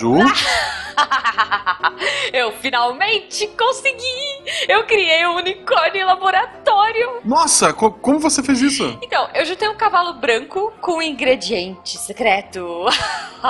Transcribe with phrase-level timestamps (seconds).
[0.00, 0.16] Juju.
[2.32, 4.42] eu finalmente consegui!
[4.66, 7.20] Eu criei um unicórnio em laboratório!
[7.22, 8.98] Nossa, co como você fez isso?
[9.02, 12.86] Então, eu juntei um cavalo branco com um ingrediente secreto.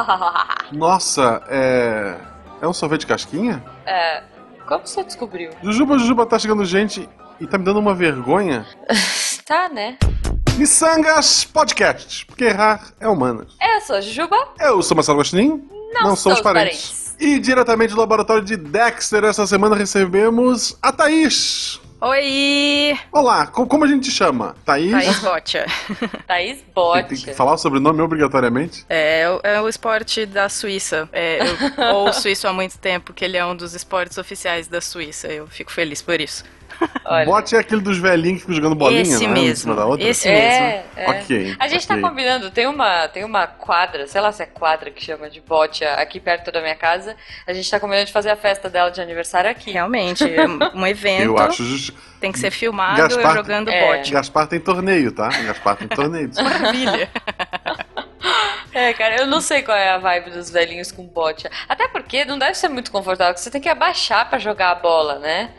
[0.73, 2.17] Nossa, é.
[2.61, 3.63] É um sorvete de casquinha?
[3.87, 4.25] É.
[4.67, 5.51] Como você descobriu?
[5.63, 7.09] Jujuba, Jujuba, tá chegando gente
[7.41, 8.67] e tá me dando uma vergonha.
[9.47, 9.97] tá, né?
[10.57, 13.47] Missangas Podcast, porque errar é humano.
[13.61, 14.37] Eu sou a Jujuba.
[14.59, 15.80] Eu sou Marcelo Gostinho.
[15.93, 16.89] Não, não somos parentes.
[16.89, 17.17] parentes.
[17.19, 21.81] E diretamente do laboratório de Dexter, essa semana recebemos a Thaís.
[22.03, 22.99] Oi!
[23.13, 24.57] Olá, como a gente te chama?
[24.65, 24.91] Thaís?
[24.91, 25.67] Thaís Botia.
[26.27, 27.03] Thaís Botia.
[27.03, 28.87] Tem, tem, que falar o sobrenome obrigatoriamente?
[28.89, 31.07] É, é o esporte da Suíça.
[31.13, 31.57] É, eu
[31.97, 35.29] ou suíço há muito tempo, que ele é um dos esportes oficiais da Suíça.
[35.29, 36.43] Eu fico feliz por isso.
[37.05, 37.27] Olha.
[37.27, 39.33] Bote é aquele dos velhinhos que ficam jogando bolinha, esse né?
[39.33, 40.91] Mesmo, esse é, mesmo.
[40.97, 41.11] É.
[41.11, 41.57] Ok.
[41.59, 42.03] A gente tá okay.
[42.03, 45.41] tá combinando, tem uma, tem uma quadra, sei lá se é quadra que chama de
[45.41, 47.17] bote aqui perto da minha casa.
[47.47, 49.71] A gente tá combinando de fazer a festa dela de aniversário aqui.
[49.71, 51.25] Realmente, é um evento.
[51.25, 51.95] Eu acho just...
[52.21, 53.87] Tem que ser filmado Gaspar, eu jogando é.
[53.87, 54.13] bote.
[54.13, 55.29] Gaspar tem torneio, tá?
[55.29, 56.31] Gaspar tem torneio.
[56.37, 57.11] Maravilha.
[58.73, 61.49] É, cara, eu não sei qual é a vibe dos velhinhos com bote.
[61.69, 65.19] Até porque não deve ser muito confortável, você tem que abaixar para jogar a bola,
[65.19, 65.51] né?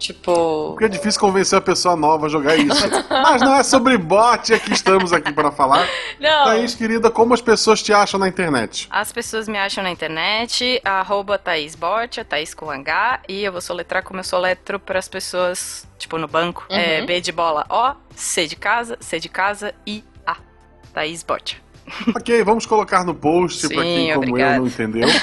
[0.00, 0.70] Tipo.
[0.70, 2.88] Porque é difícil convencer a pessoa nova a jogar isso.
[3.08, 5.86] Mas não é sobre bot é que estamos aqui para falar.
[6.18, 6.44] Não.
[6.44, 8.88] Thaís, querida, como as pessoas te acham na internet?
[8.90, 13.60] As pessoas me acham na internet, arroba Thaís Bot, Thaís com H, e eu vou
[13.60, 16.66] soletrar como eu soletro para as pessoas, tipo, no banco.
[16.70, 16.76] Uhum.
[16.76, 20.36] É B de bola O, C de casa, C de casa e A.
[20.94, 21.62] Thaís Bot.
[22.16, 24.54] Ok, vamos colocar no post para quem, como obrigado.
[24.56, 25.08] eu, não entendeu.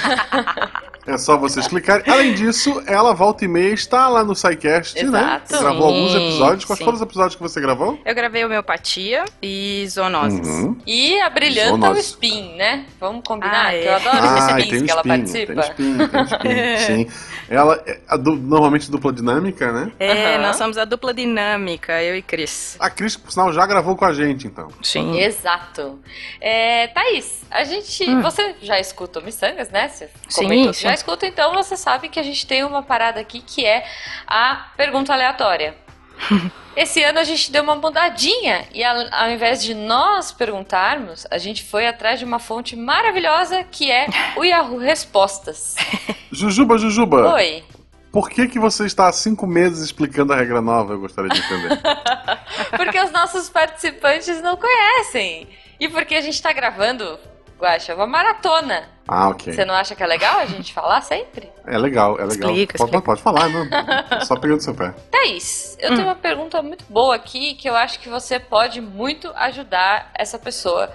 [1.07, 2.03] É só vocês clicarem.
[2.05, 5.03] Além disso, ela volta e meia está lá no SciCast, né?
[5.07, 5.53] Exato.
[5.53, 5.59] né?
[5.61, 6.65] Gravou sim, alguns episódios.
[6.65, 6.83] Quais sim.
[6.83, 7.97] foram os episódios que você gravou?
[8.03, 10.45] Eu gravei homeopatia e zoonoses.
[10.45, 10.77] Uhum.
[10.85, 11.99] E a brilhanta o Zoonose.
[12.01, 12.85] spin, né?
[12.99, 13.87] Vamos combinar, Ah, que é.
[13.87, 15.53] eu adoro Ah, os e spins tem o que ela spin, participa.
[15.53, 17.08] tem o spin, tem o spin, sim.
[17.49, 19.91] Ela é a du- normalmente dupla dinâmica, né?
[19.99, 20.41] É, Aham.
[20.47, 22.75] nós somos a dupla dinâmica, eu e Cris.
[22.80, 24.67] A Cris, por sinal, já gravou com a gente, então.
[24.83, 25.17] Sim.
[25.19, 25.99] Exato.
[26.41, 28.09] É, Thaís, a gente.
[28.09, 28.21] Hum.
[28.21, 29.87] Você já escuta o Missangas, né?
[29.87, 30.83] Você Sim, comentou sim.
[30.83, 33.86] já escuta, então você sabe que a gente tem uma parada aqui que é
[34.27, 35.75] a pergunta aleatória.
[36.76, 41.39] Esse ano a gente deu uma mudadinha e ao, ao invés de nós perguntarmos, a
[41.39, 44.05] gente foi atrás de uma fonte maravilhosa que é
[44.36, 45.76] o Yahoo Respostas.
[46.32, 47.64] Jujuba, Jujuba, Oi.
[48.11, 50.94] por que, que você está há cinco meses explicando a regra nova?
[50.94, 51.82] Eu gostaria de entender.
[52.78, 55.48] Porque os nossos participantes não conhecem.
[55.80, 57.20] E porque a gente tá gravando,
[57.59, 58.89] Guaxa, uma maratona.
[59.07, 59.51] Ah, ok.
[59.53, 61.49] Você não acha que é legal a gente falar sempre?
[61.65, 62.51] É legal, é legal.
[62.51, 63.01] Explica, pode, explica.
[63.05, 64.21] pode falar, não.
[64.25, 64.93] Só pegando seu pé.
[65.09, 65.95] Thaís, eu Hum.
[65.95, 70.37] tenho uma pergunta muito boa aqui que eu acho que você pode muito ajudar essa
[70.37, 70.91] pessoa.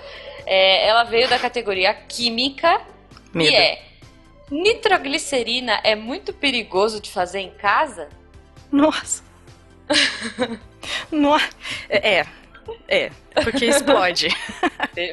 [0.46, 2.80] É, ela veio da categoria química
[3.32, 3.50] Medo.
[3.50, 3.82] e é:
[4.50, 8.08] nitroglicerina é muito perigoso de fazer em casa?
[8.70, 9.22] Nossa.
[11.10, 11.48] Nossa.
[11.88, 12.26] É,
[12.88, 13.10] é,
[13.42, 14.28] porque explode.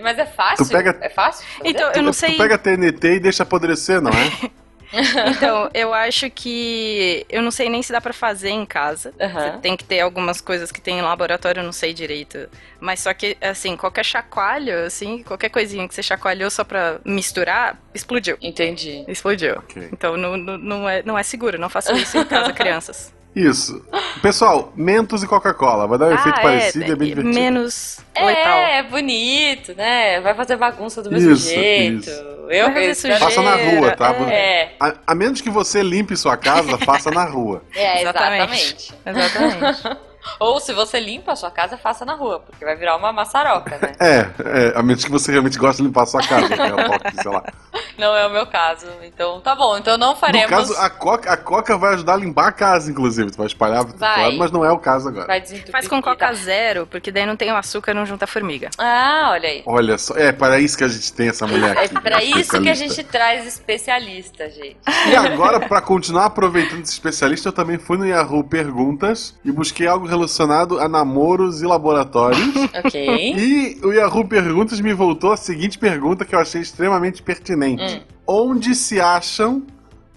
[0.02, 0.66] Mas é fácil?
[0.66, 1.46] Tu pega- É fácil?
[1.64, 2.38] Então, eu não Tu sei.
[2.38, 4.50] pega TNT e deixa apodrecer, não é?
[4.92, 7.24] Então, eu acho que.
[7.30, 9.14] Eu não sei nem se dá pra fazer em casa.
[9.20, 12.50] Você tem que ter algumas coisas que tem em laboratório, eu não sei direito.
[12.80, 17.78] Mas só que, assim, qualquer chacoalho, assim, qualquer coisinha que você chacoalhou só pra misturar,
[17.94, 18.36] explodiu.
[18.42, 19.06] Entendi.
[19.08, 19.58] Explodiu.
[19.60, 19.90] Ok.
[19.94, 23.14] Então não, não, não é, não é seguro, não façam isso em casa, crianças.
[23.36, 23.82] Isso.
[24.22, 25.88] Pessoal, Mentos e Coca-Cola.
[25.88, 27.40] Vai dar um efeito Ah, parecido e é bem é, divertido.
[27.40, 28.58] menos letal.
[28.58, 30.20] É, é bonito, né?
[30.20, 32.10] Vai fazer bagunça do mesmo Isso, jeito.
[32.10, 32.30] isso.
[32.50, 34.12] Eu, Vai fazer Faça na rua, tá?
[34.32, 37.62] É, A, a menos que você limpe sua casa, faça na rua.
[37.76, 38.94] é, Exatamente.
[39.06, 39.60] exatamente.
[39.86, 40.09] Exatamente.
[40.40, 43.78] Ou se você limpa a sua casa, faça na rua, porque vai virar uma maçaroca,
[43.78, 43.94] né?
[44.00, 46.78] É, é, a menos que você realmente goste de limpar a sua casa, é o
[46.78, 47.44] toque, sei lá.
[47.98, 48.86] Não é o meu caso.
[49.04, 50.50] Então tá bom, então não No faremos.
[50.50, 53.30] caso, a Coca, a Coca vai ajudar a limpar a casa, inclusive.
[53.30, 54.24] Tu vai espalhar pro Vai.
[54.24, 55.28] lado, mas não é o caso agora.
[55.28, 55.42] Vai.
[55.70, 56.10] Faz com tá?
[56.12, 58.70] coca zero, porque daí não tem o açúcar, não junta formiga.
[58.78, 59.64] Ah, olha aí.
[59.66, 62.00] Olha só, é para isso que a gente tem essa mulher É aqui.
[62.00, 64.78] pra isso que a gente traz especialista, gente.
[65.10, 69.88] E agora, pra continuar aproveitando esse especialista, eu também fui no Yahoo Perguntas e busquei
[69.88, 72.50] algo relacionado a namoros e laboratórios.
[72.86, 73.34] Ok.
[73.36, 78.02] E o Yahoo Perguntas me voltou a seguinte pergunta que eu achei extremamente pertinente: Hum.
[78.26, 79.64] Onde se acham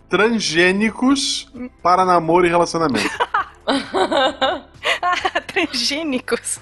[0.09, 1.51] transgênicos
[1.83, 3.11] para namoro e relacionamento?
[5.47, 6.61] Transgênicos.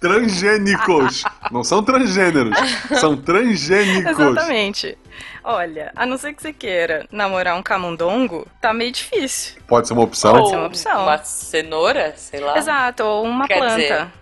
[0.00, 1.24] Transgênicos!
[1.50, 2.56] Não são transgêneros,
[2.98, 4.18] são transgênicos.
[4.18, 4.98] Exatamente.
[5.42, 9.60] Olha, a não ser que você queira namorar um camundongo, tá meio difícil.
[9.66, 10.32] Pode ser uma opção.
[10.32, 11.02] Pode ser uma opção.
[11.02, 12.58] Uma cenoura, sei lá.
[12.58, 14.12] Exato, ou uma Quer planta.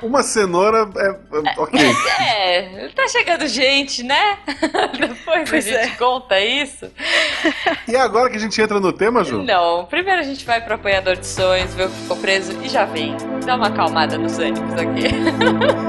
[0.00, 1.80] Uma cenoura é, é ok.
[2.44, 4.38] É, tá chegando gente, né?
[4.98, 5.96] Depois Pois a gente é.
[5.96, 6.90] conta isso.
[7.86, 9.42] E é agora que a gente entra no tema, Ju?
[9.42, 12.68] Não, primeiro a gente vai pro apanhador de sonhos, ver o que ficou preso e
[12.68, 13.16] já vem.
[13.44, 15.08] Dá uma acalmada nos ânimos aqui.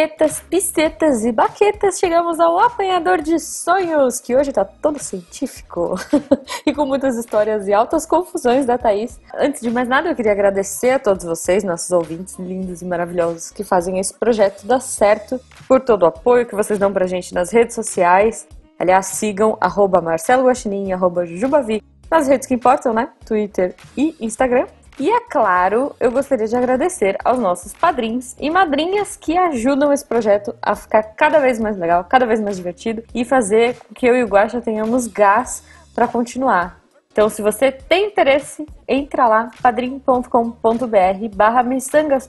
[0.00, 5.94] entre pipetas, picetas e baquetas, chegamos ao apanhador de sonhos, que hoje tá todo científico
[6.64, 9.20] e com muitas histórias e altas confusões da Thaís.
[9.34, 13.50] Antes de mais nada, eu queria agradecer a todos vocês, nossos ouvintes lindos e maravilhosos,
[13.50, 15.38] que fazem esse projeto dar certo,
[15.68, 18.48] por todo o apoio que vocês dão pra gente nas redes sociais.
[18.78, 23.10] Aliás, sigam arroba Marcelo Guaxinim, arroba Jubavi, nas redes que importam, né?
[23.26, 24.66] Twitter e Instagram.
[25.00, 30.04] E é claro, eu gostaria de agradecer aos nossos padrinhos e madrinhas que ajudam esse
[30.04, 34.04] projeto a ficar cada vez mais legal, cada vez mais divertido e fazer com que
[34.04, 35.64] eu e o Guaxa tenhamos gás
[35.94, 36.78] para continuar.
[37.10, 40.28] Então, se você tem interesse, entra lá, padrim.com.br
[41.34, 41.64] barra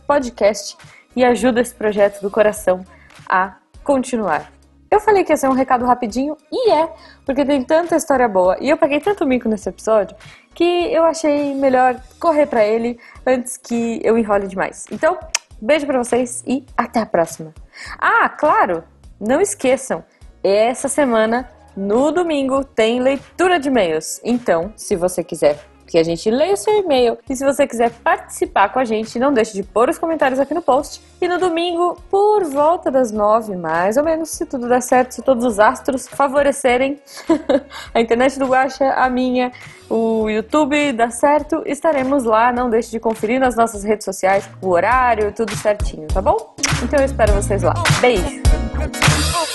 [0.07, 0.77] Podcast
[1.13, 2.85] e ajuda esse projeto do coração
[3.27, 4.49] a continuar.
[4.91, 6.89] Eu falei que ia ser um recado rapidinho, e é,
[7.25, 10.17] porque tem tanta história boa, e eu paguei tanto mico nesse episódio,
[10.53, 14.85] que eu achei melhor correr pra ele antes que eu enrole demais.
[14.91, 15.17] Então,
[15.61, 17.53] beijo pra vocês e até a próxima.
[17.99, 18.83] Ah, claro,
[19.19, 20.03] não esqueçam,
[20.43, 24.19] essa semana, no domingo, tem leitura de e-mails.
[24.23, 25.59] Então, se você quiser
[25.91, 27.17] que a gente leia o seu e-mail.
[27.29, 30.53] E se você quiser participar com a gente, não deixe de pôr os comentários aqui
[30.53, 31.01] no post.
[31.19, 35.21] E no domingo, por volta das nove, mais ou menos, se tudo der certo, se
[35.21, 36.97] todos os astros favorecerem,
[37.93, 39.51] a internet do Guaxa, a minha,
[39.89, 42.53] o YouTube dá certo, estaremos lá.
[42.53, 46.55] Não deixe de conferir nas nossas redes sociais o horário, tudo certinho, tá bom?
[46.81, 47.73] Então eu espero vocês lá.
[47.99, 49.50] Beijo!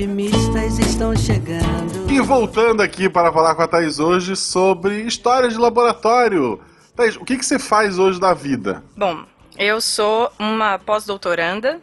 [0.00, 2.12] Alquimistas estão chegando.
[2.12, 6.60] E voltando aqui para falar com a Thaís hoje sobre histórias de laboratório.
[6.94, 8.84] Thaís, o que, que você faz hoje da vida?
[8.94, 9.24] Bom,
[9.56, 11.80] eu sou uma pós-doutoranda,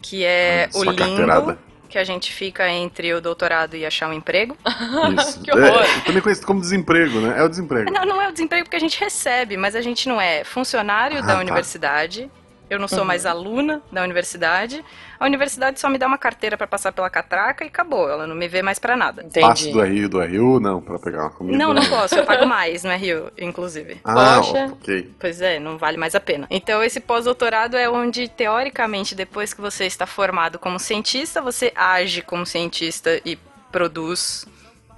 [0.00, 1.58] que é Hum, o limbo
[1.88, 4.56] que a gente fica entre o doutorado e achar um emprego.
[5.18, 5.40] Isso.
[5.40, 5.82] Que horror.
[5.82, 7.34] É, também conhecido como desemprego, né?
[7.36, 7.90] É o desemprego.
[7.90, 11.18] Não, não é o desemprego porque a gente recebe, mas a gente não é funcionário
[11.18, 11.40] Ah, da tá.
[11.40, 12.30] universidade.
[12.70, 13.04] Eu não sou Uhum.
[13.04, 14.82] mais aluna da universidade.
[15.20, 18.08] A universidade só me dá uma carteira pra passar pela catraca e acabou.
[18.08, 19.22] Ela não me vê mais pra nada.
[19.38, 19.72] Passo Entendi.
[19.72, 21.58] do RU do RU, não, pra pegar uma comida.
[21.58, 22.14] Não, não posso.
[22.16, 24.00] Eu pago mais no Rio, inclusive.
[24.04, 24.66] Ah, Poxa.
[24.72, 25.10] ok.
[25.20, 26.46] Pois é, não vale mais a pena.
[26.50, 32.22] Então, esse pós-doutorado é onde, teoricamente, depois que você está formado como cientista, você age
[32.22, 33.38] como cientista e
[33.70, 34.46] produz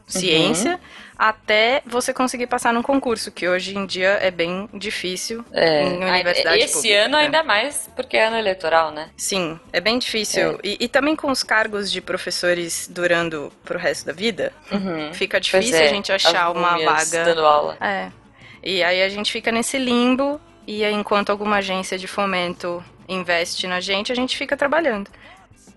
[0.06, 0.78] ciência,
[1.18, 5.82] até você conseguir passar num concurso, que hoje em dia é bem difícil É.
[5.82, 7.04] em universidade Esse pública.
[7.04, 9.08] ano ainda mais, porque é ano eleitoral, né?
[9.16, 10.58] Sim, é bem difícil.
[10.62, 15.12] E, e também com os cargos de professores durando pro resto da vida, Uhum.
[15.14, 17.24] fica difícil é, a gente achar as uma vaga.
[17.24, 17.76] dando aula.
[17.80, 18.10] É.
[18.62, 23.66] E aí a gente fica nesse limbo e aí, enquanto alguma agência de fomento investe
[23.68, 25.08] na gente, a gente fica trabalhando.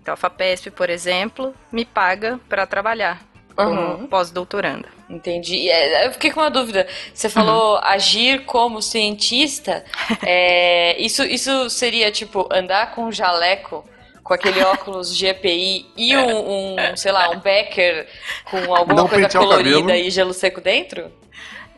[0.02, 3.22] Então a FAPESP, por exemplo, me paga para trabalhar
[3.64, 4.06] como Uhum.
[4.06, 4.88] pós-doutoranda.
[5.08, 5.68] Entendi.
[5.68, 6.86] É, Eu fiquei com uma dúvida.
[7.12, 9.84] Você falou agir como cientista.
[10.24, 13.84] é, isso, isso seria tipo andar com um jaleco,
[14.22, 18.06] com aquele óculos GPI e um, um, sei lá, um Becker
[18.44, 21.10] com alguma Não coisa colorida e gelo seco dentro?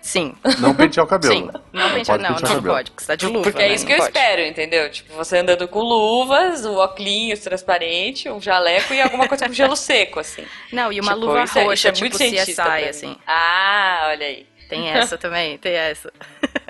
[0.02, 1.32] Sim, Não pentear o cabelo.
[1.32, 1.44] sim.
[1.46, 1.52] né?
[1.72, 2.74] Não, pentear, pode não, pentear não cabelo.
[2.74, 3.42] pode, porque você tá de luva.
[3.44, 3.74] Porque é né?
[3.74, 4.10] isso Não que eu pode.
[4.18, 4.90] espero, entendeu?
[4.90, 9.76] Tipo, você andando com luvas, o óculos transparente, um jaleco e alguma coisa com gelo
[9.76, 10.44] seco, assim.
[10.72, 12.88] Não, e uma Tipo, luva isso é- roxa, isso é tipo muito cientista pra CSI,
[12.88, 13.16] assim.
[13.26, 14.46] Ah, olha aí.
[14.68, 16.12] Tem essa também, tem essa.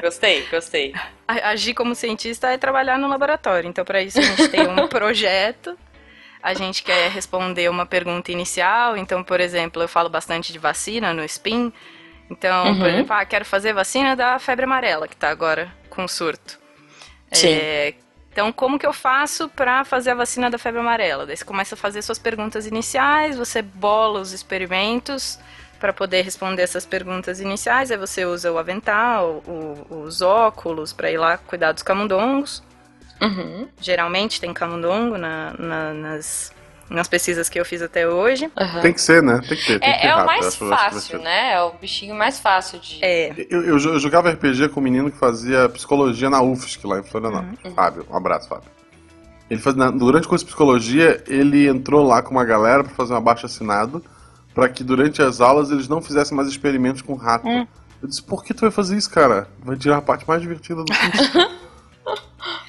[0.02, 0.92] Gostei, gostei.
[1.26, 3.68] Agir como cientista é trabalhar no laboratório.
[3.68, 5.78] Então, para isso, a gente tem um projeto.
[6.42, 8.96] A gente quer responder uma pergunta inicial.
[8.96, 11.72] Então, por exemplo, eu falo bastante de vacina no SPIN.
[12.32, 12.88] Então, por Uhum.
[12.88, 16.58] exemplo, ah, quero fazer vacina da febre amarela, que tá agora com surto.
[17.30, 17.48] Sim.
[17.48, 17.94] É,
[18.32, 21.26] então, como que eu faço para fazer a vacina da febre amarela?
[21.26, 25.38] Daí você começa a fazer suas perguntas iniciais, você bola os experimentos
[25.78, 27.90] para poder responder essas perguntas iniciais.
[27.90, 32.62] Aí você usa o avental, o- os óculos para ir lá cuidar dos camundongos.
[33.20, 33.68] Uhum.
[33.80, 36.52] Geralmente tem camundongo na- na- nas,
[36.92, 38.50] nas pesquisas que eu fiz até hoje.
[38.56, 38.80] aham.
[38.80, 39.40] Tem que ser, né?
[39.48, 39.78] Tem que ter.
[39.78, 41.54] Tem que É, ter é o mais acho- acho fácil, né?
[41.54, 42.98] É o bichinho mais fácil de.
[43.02, 46.98] É, Eu, eu, eu jogava RPG com um menino que fazia psicologia na UFSC, lá
[46.98, 47.58] em Florianópolis.
[47.64, 47.74] Uhum.
[47.74, 48.68] Fábio, um abraço, Fábio.
[49.50, 52.94] Ele faz, na- durante o curso de psicologia, ele entrou lá com uma galera pra
[52.94, 54.02] fazer um abaixo assinado,
[54.54, 57.46] pra que durante as aulas eles não fizessem mais experimentos com rato.
[57.48, 57.66] Hum.
[58.02, 59.46] Eu disse, por que tu vai fazer isso, cara?
[59.62, 61.52] Vai tirar a parte mais divertida do curso.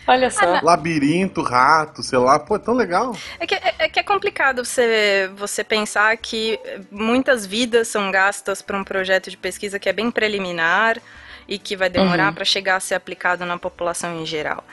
[0.07, 0.55] Olha só.
[0.55, 2.37] Ah, Labirinto, rato, sei lá.
[2.39, 3.15] Pô, é tão legal.
[3.39, 6.59] É que é, é que é complicado você, você pensar que
[6.91, 11.01] muitas vidas são gastas para um projeto de pesquisa que é bem preliminar
[11.47, 12.33] e que vai demorar Uhum.
[12.33, 14.63] para chegar a ser aplicado na população em geral.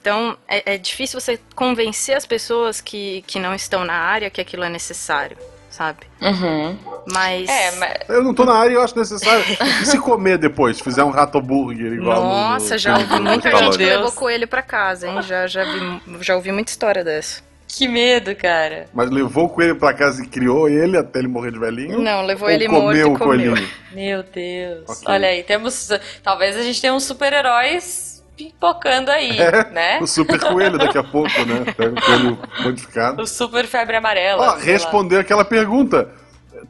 [0.00, 4.40] Então, é, é difícil você convencer as pessoas que, que não estão na área que
[4.40, 5.36] aquilo é necessário,
[5.76, 6.00] sabe?
[6.22, 6.76] Uhum.
[7.12, 7.48] Mas.
[7.50, 7.92] É, mas.
[8.08, 9.44] Eu não tô na área e eu acho necessário.
[9.82, 10.80] E se comer depois?
[10.80, 14.48] Fizer um rato hambúrguer igual no- Nossa, no já ouvi muita gente que levou coelho
[14.48, 15.20] pra casa, hein?
[15.22, 17.44] Já, já, vi, já ouvi muita história dessa.
[17.68, 18.86] Que medo, cara.
[18.94, 22.00] Mas levou o coelho pra casa e criou ele até ele morrer de velhinho?
[22.00, 23.26] Não, levou Ou ele morto comeu e o comeu.
[23.52, 23.68] coelhinho?
[23.92, 24.84] Meu Deus.
[24.88, 25.02] Ok.
[25.06, 25.90] Olha aí, temos.
[26.22, 28.05] Talvez a gente tenha uns super-heróis
[28.36, 29.98] pipocando aí, É, né?
[30.00, 31.64] O super coelho daqui a pouco, né?
[31.76, 33.22] Pega o coelho modificado.
[33.22, 34.42] O super febre amarela.
[34.42, 34.64] Ó, sei lá.
[34.64, 36.08] respondeu aquela pergunta.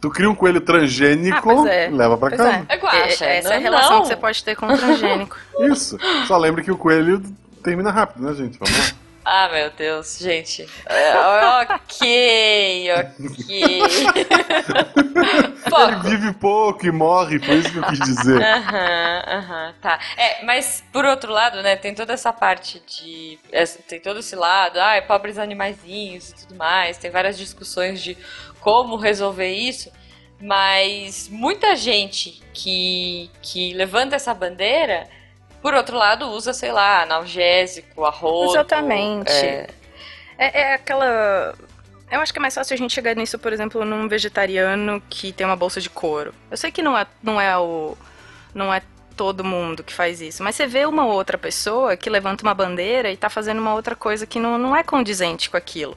[0.01, 1.89] Tu cria um coelho transgênico, Ah, é.
[1.89, 2.67] leva pra Pois casa.
[2.69, 2.75] é.
[2.75, 4.03] É guaxa, É- Essa é a não- relação não.
[4.03, 5.37] que você pode ter com o transgênico.
[5.61, 5.99] Isso.
[6.27, 7.23] Só lembre que o coelho
[7.63, 8.59] termina rápido, né, gente?
[8.59, 8.96] Vamos lá.
[9.29, 10.65] Ah, meu Deus, gente.
[10.87, 11.17] É,
[11.65, 14.07] ok, ok.
[15.83, 18.41] Ele vive pouco e morre, foi isso que eu quis dizer.
[18.41, 19.99] Aham, aham, tá.
[20.17, 23.37] É, mas por outro lado, né, tem toda essa parte de.
[23.51, 28.17] essa- Tem todo esse lado, ah, pobres animaizinhos e tudo mais, tem várias discussões de
[28.61, 29.91] como resolver isso,
[30.41, 35.09] mas muita gente que, que levanta essa bandeira,
[35.63, 38.51] por outro lado, usa, sei lá, analgésico, arroz.
[38.51, 39.33] Exatamente.
[39.33, 39.69] É,
[40.39, 41.55] É, é aquela.
[42.11, 45.33] Eu acho que é mais fácil a gente chegar nisso, por exemplo, num vegetariano que
[45.33, 46.33] tem uma bolsa de couro.
[46.51, 47.97] Eu sei que não é, não é o.
[48.55, 48.81] Não é
[49.17, 50.43] todo mundo que faz isso.
[50.43, 53.97] Mas você vê uma outra pessoa que levanta uma bandeira e tá fazendo uma outra
[53.97, 55.97] coisa que não, não é condizente com aquilo.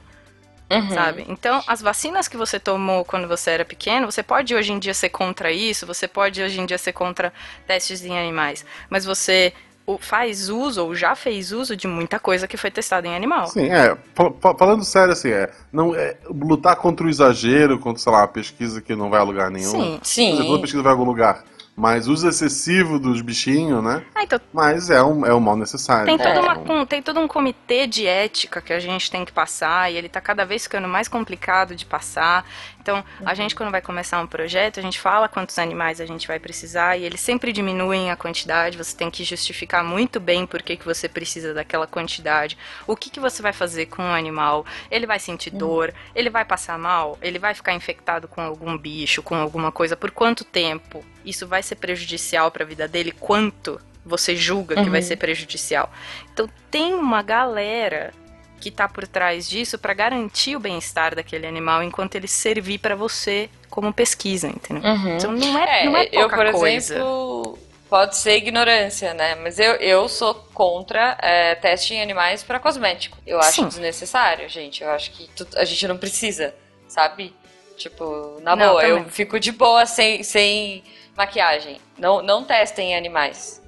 [0.70, 0.90] Uhum.
[0.90, 1.24] sabe?
[1.28, 4.94] Então, as vacinas que você tomou quando você era pequeno, você pode hoje em dia
[4.94, 7.32] ser contra isso, você pode hoje em dia ser contra
[7.66, 9.52] testes em animais, mas você
[9.86, 13.48] o- faz uso ou já fez uso de muita coisa que foi testada em animal.
[13.48, 13.96] Sim, é.
[14.14, 16.16] fal- fal- Falando sério, assim, é, não, é.
[16.28, 19.98] Lutar contra o exagero, contra, sei lá, uma pesquisa que não vai a lugar nenhum.
[20.02, 20.28] Sim.
[20.28, 20.60] Exemplo, toda Sim.
[20.60, 21.44] pesquisa vai a algum lugar.
[21.80, 24.02] Mas uso excessivo dos bichinhos, né?
[24.14, 26.04] Ah, então Mas é um, é um mal necessário.
[26.04, 29.10] tem, toda É uma- um- um- tem todo um comitê de ética que a gente
[29.10, 32.44] tem que passar e ele tá cada vez ficando mais complicado de passar.
[32.80, 36.26] Então, a gente quando vai começar um projeto, a gente fala quantos animais a gente
[36.26, 40.62] vai precisar e eles sempre diminuem a quantidade, você tem que justificar muito bem por
[40.62, 42.56] que, que você precisa daquela quantidade,
[42.86, 46.44] o que, que você vai fazer com o animal, ele vai sentir dor, ele vai
[46.44, 51.04] passar mal, ele vai ficar infectado com algum bicho, com alguma coisa, por quanto tempo
[51.24, 55.06] isso vai ser prejudicial para a vida dele, quanto você julga que vai Uhum.
[55.06, 55.92] ser prejudicial.
[56.32, 58.12] Então, tem uma galera
[58.60, 62.94] que tá por trás disso para garantir o bem-estar daquele animal enquanto ele servir para
[62.94, 64.82] você como pesquisa, entendeu?
[64.88, 65.16] Uhum.
[65.16, 66.94] Então não é, É, não é eu, pouca por coisa.
[66.94, 69.34] exemplo, pode ser ignorância, né?
[69.36, 73.16] Mas eu, eu sou contra é, teste em animais para cosmético.
[73.26, 73.68] Eu acho Sim.
[73.68, 74.82] desnecessário, gente.
[74.82, 76.54] Eu acho que tu- a gente não precisa,
[76.88, 77.34] sabe?
[77.76, 79.10] Tipo, na Não, boa, eu também.
[79.10, 80.84] fico de boa sem, sem
[81.16, 81.80] maquiagem.
[81.96, 83.59] Não, não testem em animais.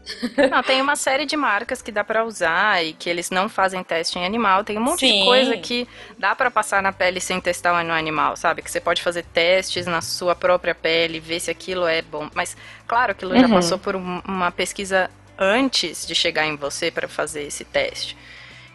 [0.51, 3.83] Não, tem uma série de marcas que dá pra usar e que eles não fazem
[3.85, 4.65] teste em animal.
[4.65, 5.21] Tem um monte Sim.
[5.21, 5.87] de coisa que
[6.19, 8.63] dá pra passar na pele sem testar no animal, sabe?
[8.63, 12.29] Que você pode fazer testes na sua própria pele, ver se aquilo é bom.
[12.35, 12.57] Mas,
[12.87, 13.55] claro, aquilo já Uhum.
[13.55, 18.17] passou por um- uma pesquisa antes de chegar em você pra fazer esse teste.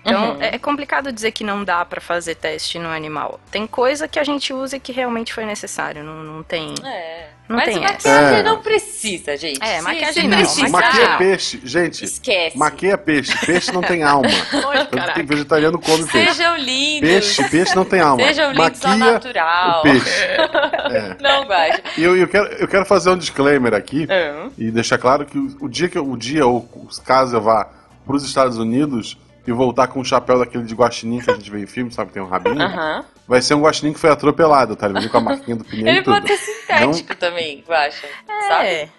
[0.08, 0.42] Então, Uhum.
[0.42, 3.40] é é complicado dizer que não dá pra fazer teste no animal.
[3.52, 6.04] Tem coisa que a gente usa e que realmente foi necessário.
[6.04, 6.74] Não, não tem.
[6.84, 7.30] É.
[7.48, 8.44] Não Mas tem maquiagem essa.
[8.44, 9.64] não precisa, gente.
[9.64, 11.62] É, maquiagem se não, precisar, Maquia peixe.
[11.64, 12.58] Gente, Esquece.
[12.58, 13.46] maquia peixe.
[13.46, 14.28] Peixe não tem alma.
[14.54, 16.34] Oi, vegetariano come peixe.
[16.34, 17.10] Sejam lindos.
[17.10, 18.22] Peixe, peixe não tem alma.
[18.26, 19.80] Sejam lindos ao Maquia natural.
[19.80, 20.10] o peixe.
[20.24, 21.18] É.
[21.22, 21.82] Não gosto.
[21.98, 24.52] E eu, eu, quero, eu quero fazer um disclaimer aqui Hum.
[24.58, 26.68] e deixar claro que o, o dia que eu- o dia ou
[27.06, 27.68] caso eu vá
[28.06, 31.50] para os Estados Unidos e voltar com um chapéu daquele de guaxinim que a gente
[31.50, 33.06] vê em filme, sabe, que tem um rabinho, Aham.
[33.26, 34.86] vai ser um guaxinim que foi atropelado, tá?
[34.88, 36.14] Ele vai vir com a marquinha do pneu Ele e tudo.
[36.14, 38.06] pode ser sintético também, eu acho.
[38.50, 38.68] Sabe?
[38.68, 38.90] É.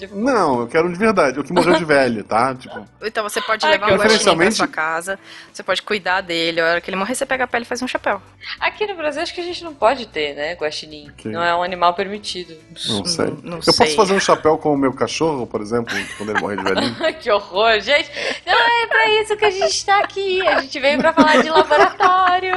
[0.00, 2.54] Ai, não, eu quero um de verdade, o que morreu de velho, tá?
[2.58, 5.18] Tipo, Então você pode Ai, levar que um guaxinim pra sua casa,
[5.52, 7.82] você pode cuidar dele, a hora que ele morrer você pega a pele e faz
[7.82, 8.20] um chapéu.
[8.60, 11.10] Aqui no Brasil acho que a gente não pode ter, né, guaxinim.
[11.10, 11.30] Ok.
[11.30, 12.54] Não é um animal permitido.
[12.88, 13.26] não sei.
[13.26, 13.86] Não- não eu sei.
[13.86, 16.96] posso fazer um chapéu com o meu cachorro, por exemplo, quando ele morrer de velhinho?
[17.20, 18.10] que horror, gente.
[18.46, 20.46] Não é pra isso que a gente tá aqui.
[20.46, 22.52] A gente veio pra falar de laboratório.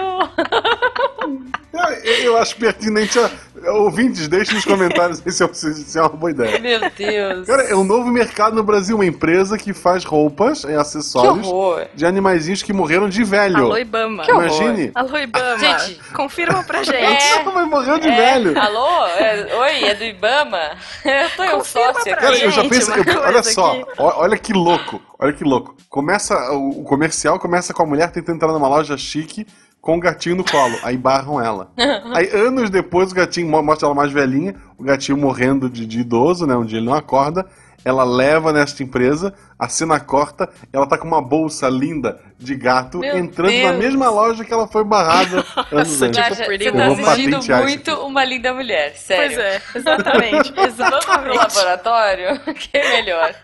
[2.04, 3.30] Eu, eu acho pertinente a-
[3.68, 6.60] ouvintes, deixem nos comentários se é, se é uma boa ideia.
[6.60, 7.48] Meu Deus.
[7.48, 11.48] Cara, é um novo mercado no Brasil, uma empresa que faz roupas e que acessórios
[11.94, 13.58] de animaizinhos que morreram de velho.
[13.66, 14.24] Alô, Ibama.
[14.24, 14.32] Que.
[14.32, 14.92] Imagine.
[14.96, 15.58] Alô, Ibama.
[15.60, 16.00] Gente.
[16.14, 16.96] Confirma pra gente.
[16.96, 17.44] É.
[17.44, 18.60] Mas morreu de É, velho.
[18.60, 19.06] Alô?
[19.08, 20.60] É, oi, é do Ibama?
[21.06, 22.22] Eu tô um Confirma sócio aqui.
[22.22, 22.94] Cara, eu já pensei.
[22.96, 23.86] eu- olha só, aqui.
[23.98, 25.76] olha que louco, olha que louco.
[25.90, 29.46] Começa o, o comercial começa com a mulher tentando entrar numa loja chique
[29.86, 30.76] com o gatinho no colo.
[30.82, 31.70] Aí barram ela.
[32.16, 36.00] Aí anos depois o gatinho mo- mostra ela mais velhinha, o gatinho morrendo de, de
[36.00, 36.56] idoso, né?
[36.56, 37.46] Um dia ele não acorda.
[37.86, 42.98] Ela leva nesta empresa, a cena corta, ela tá com uma bolsa linda de gato
[42.98, 43.84] Meu entrando na Deus.
[43.84, 46.18] mesma loja que ela foi barrada anos Nossa, antes.
[46.18, 49.36] tipo, Naja, você tá isso muito Uma Linda Mulher, sério.
[49.36, 50.52] Pois é, exatamente.
[50.58, 51.38] Vamos pro exatamente.
[51.38, 52.40] laboratório?
[52.56, 53.36] Que é melhor.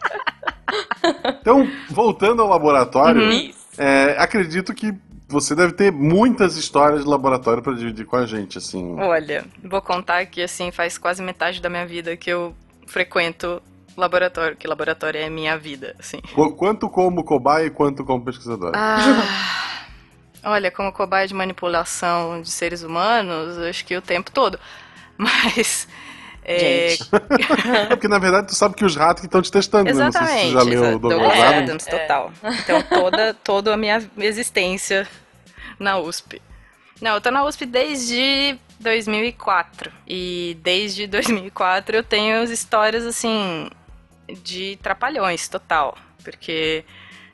[1.39, 3.59] Então, voltando ao laboratório, Isso.
[3.77, 4.91] É, acredito que
[5.31, 8.99] você deve ter muitas histórias de laboratório pra dividir com a gente, assim.
[8.99, 12.55] Olha, vou contar que assim faz quase metade da minha vida que eu
[12.87, 13.61] frequento
[13.97, 16.19] laboratório, que laboratório é minha vida, assim.
[16.33, 18.73] Qu- Quanto como cobaia e quanto como pesquisadora.
[18.75, 19.85] Ah,
[20.43, 24.59] olha, como cobaia de manipulação de seres humanos, acho que o tempo todo.
[25.17, 25.87] Mas.
[26.43, 27.09] É, Gente.
[27.71, 29.93] É porque, na verdade, tu sabe que os ratos que estão te testando, né?
[29.93, 30.47] Não sei se Exatamente.
[30.47, 31.53] tu já leu o Douglas Adams.
[31.57, 32.31] Adams, total.
[32.43, 35.07] Então, toda, toda a minha existência
[35.79, 36.41] na USP.
[37.01, 39.91] Não, eu tô na USP desde 2004.
[40.07, 43.69] E desde 2004 eu tenho as histórias, assim,
[44.43, 45.97] de trapalhões, total.
[46.23, 46.85] Porque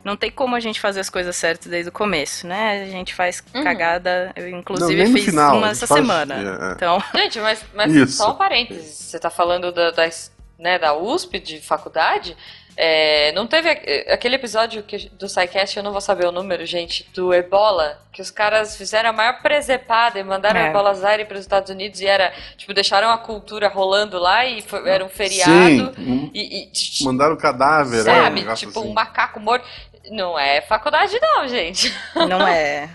[0.07, 2.83] não tem como a gente fazer as coisas certas desde o começo, né?
[2.83, 3.63] A gente faz Uhum.
[3.63, 4.31] cagada.
[4.35, 6.33] Eu, Não, inclusive, no fiz final, a uma essa faz- semana.
[6.35, 6.73] é, é.
[6.73, 8.13] Então, Gente, mas, mas Isso.
[8.17, 8.95] só um parênteses.
[8.95, 10.09] Você tá falando da, da,
[10.57, 12.35] né, da USP, de faculdade.
[12.79, 16.63] É, não teve a- aquele episódio que, do SciCast, eu não vou saber o número,
[16.63, 20.65] gente, do Ebola, que os caras fizeram a maior presepada e mandaram É.
[20.65, 24.45] o Ebola Zaire para os Estados Unidos e era, tipo, deixaram a cultura rolando lá
[24.45, 25.51] e foi- era um feriado.
[25.51, 28.13] Sim, hum, E, e- mandaram o cadáver, né?
[28.13, 28.89] sabe, um negócio tipo, assim.
[28.89, 29.65] um macaco morto.
[30.11, 31.93] Não é faculdade, não, gente.
[32.27, 32.89] não é.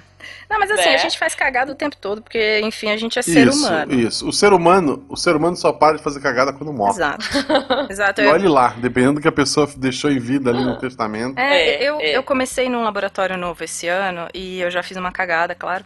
[0.48, 0.94] Não, mas assim, Né?
[0.94, 3.94] a gente faz cagada o tempo todo, porque, enfim, a gente é ser isso, humano.
[3.94, 6.92] Isso, o ser humano, o ser humano só para de fazer cagada quando morre.
[6.92, 7.26] Exato.
[7.90, 8.20] Exato.
[8.20, 11.38] E Eu, olhe lá, dependendo do que a pessoa deixou em vida ali no testamento.
[11.38, 12.16] é, É, eu, é.
[12.16, 15.84] eu comecei num laboratório novo esse ano e eu já fiz uma cagada, claro.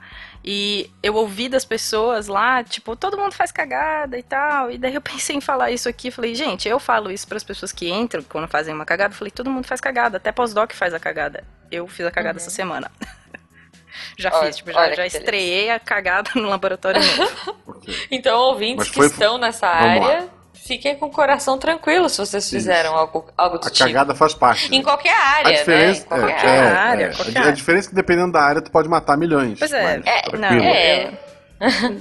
[0.48, 4.70] E eu ouvi das pessoas lá, tipo, todo mundo faz cagada e tal.
[4.70, 6.08] E daí eu pensei em falar isso aqui.
[6.10, 9.12] Falei, gente, eu falo isso para as pessoas que entram quando fazem uma cagada.
[9.12, 11.42] Falei, todo mundo faz cagada, até pós-doc faz a cagada.
[11.68, 12.90] Eu fiz a cagada essa semana.
[14.16, 15.18] Já Olha- fiz, tipo, já, já beleza.
[15.18, 17.56] estreiei a cagada no laboratório novo.
[18.10, 23.30] Então, ouvintes que estão nessa área, fiquem com o coração tranquilo se vocês fizeram algo,
[23.36, 23.84] algo do A tipo.
[23.86, 24.74] cagada faz parte.
[24.74, 24.84] Em né?
[24.84, 25.52] qualquer A área, né?
[25.52, 26.48] Em diferença, qualquer é, área.
[26.48, 27.14] é, área, é.
[27.14, 29.58] qualquer A- a diferença é que dependendo da área tu pode matar milhões.
[29.58, 29.82] Pois é.
[29.98, 31.12] mas É, não, É.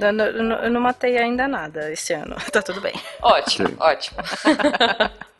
[0.01, 2.35] Eu não, eu não- eu não matei ainda nada esse ano.
[2.51, 2.93] Tá tudo bem.
[3.21, 4.17] Ótimo, ótimo.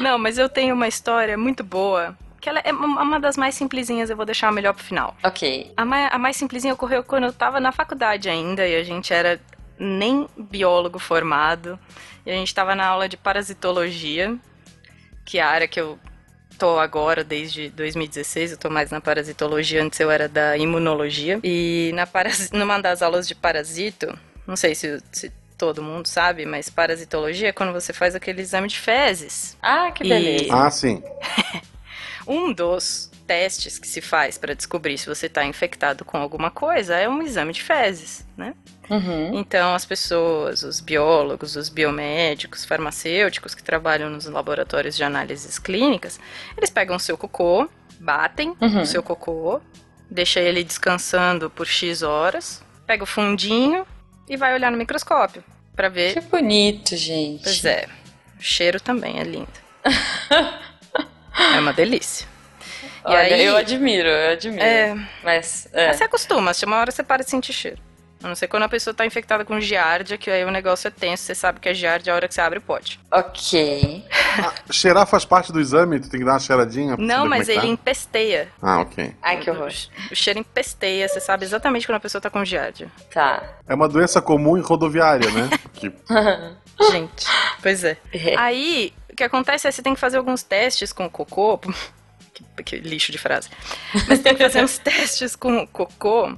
[0.00, 2.16] Não, mas eu tenho uma história muito boa.
[2.42, 5.16] Que ela é uma das mais simplesinhas, eu vou deixar a melhor pro final.
[5.22, 5.72] Ok.
[5.76, 9.14] A mais, a mais simplesinha ocorreu quando eu tava na faculdade ainda e a gente
[9.14, 9.40] era
[9.78, 11.78] nem biólogo formado.
[12.26, 14.36] E a gente tava na aula de parasitologia,
[15.24, 15.96] que é a área que eu
[16.58, 18.50] tô agora desde 2016.
[18.52, 21.38] Eu tô mais na parasitologia, antes eu era da imunologia.
[21.44, 26.44] E na parasi- numa das aulas de parasito, não sei se, se todo mundo sabe,
[26.44, 29.56] mas parasitologia é quando você faz aquele exame de fezes.
[29.62, 30.52] Ah, que E- beleza.
[30.52, 31.00] Ah, sim.
[32.26, 36.96] Um dos testes que se faz para descobrir se você está infectado com alguma coisa
[36.96, 38.54] é um exame de fezes, né?
[38.90, 39.38] Uhum.
[39.38, 46.20] Então as pessoas, os biólogos, os biomédicos, farmacêuticos que trabalham nos laboratórios de análises clínicas,
[46.56, 47.68] eles pegam o seu cocô,
[48.00, 48.82] batem Uhum.
[48.82, 49.60] o seu cocô,
[50.10, 53.86] deixa ele descansando por X horas, pega o fundinho
[54.28, 55.42] e vai olhar no microscópio
[55.74, 56.14] para ver.
[56.14, 57.44] Que bonito, gente.
[57.44, 57.86] Pois é,
[58.38, 59.48] o cheiro também é lindo.
[61.36, 62.26] é uma delícia.
[63.04, 64.62] E Olha, aí- eu admiro, eu admiro.
[64.62, 65.88] É, Mas, é.
[65.88, 67.78] Mas você acostuma, se uma hora você para de sentir cheiro.
[68.22, 70.90] A não ser quando a pessoa tá infectada com giardia, que aí o negócio é
[70.92, 73.00] tenso, você sabe que é giardia a hora que você abre o pote.
[73.10, 74.04] ok.
[74.70, 75.98] Cheirar faz parte do exame?
[75.98, 76.96] Tu tem que dar uma cheiradinha?
[76.96, 77.66] Não, mas é ele tá?
[77.66, 78.48] empesteia.
[78.62, 79.12] Ah, ok.
[79.20, 79.72] Ai, que horror.
[80.12, 82.86] O cheiro empesteia, você sabe exatamente quando a pessoa tá com giardia.
[83.12, 83.42] Tá.
[83.66, 85.50] É uma doença comum em rodoviária, né?
[85.74, 85.92] Que
[86.92, 87.26] Gente,
[87.60, 87.96] pois é.
[88.12, 88.36] É.
[88.38, 91.60] Aí, o que acontece é que você tem que fazer alguns testes com o cocô.
[92.56, 93.50] Que, que lixo de frase.
[94.08, 96.34] Mas tem que fazer uns testes com o cocô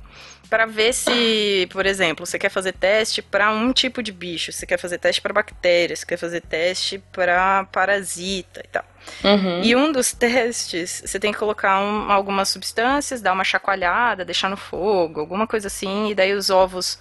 [0.51, 4.67] para ver se, por exemplo, você quer fazer teste para um tipo de bicho, você
[4.67, 8.85] quer fazer teste para bactérias, você quer fazer teste para parasita e tal.
[9.23, 9.63] Uhum.
[9.63, 14.51] E um dos testes, você tem que colocar um- algumas substâncias, dar uma chacoalhada, deixar
[14.51, 16.99] no fogo, alguma coisa assim, e daí os ovos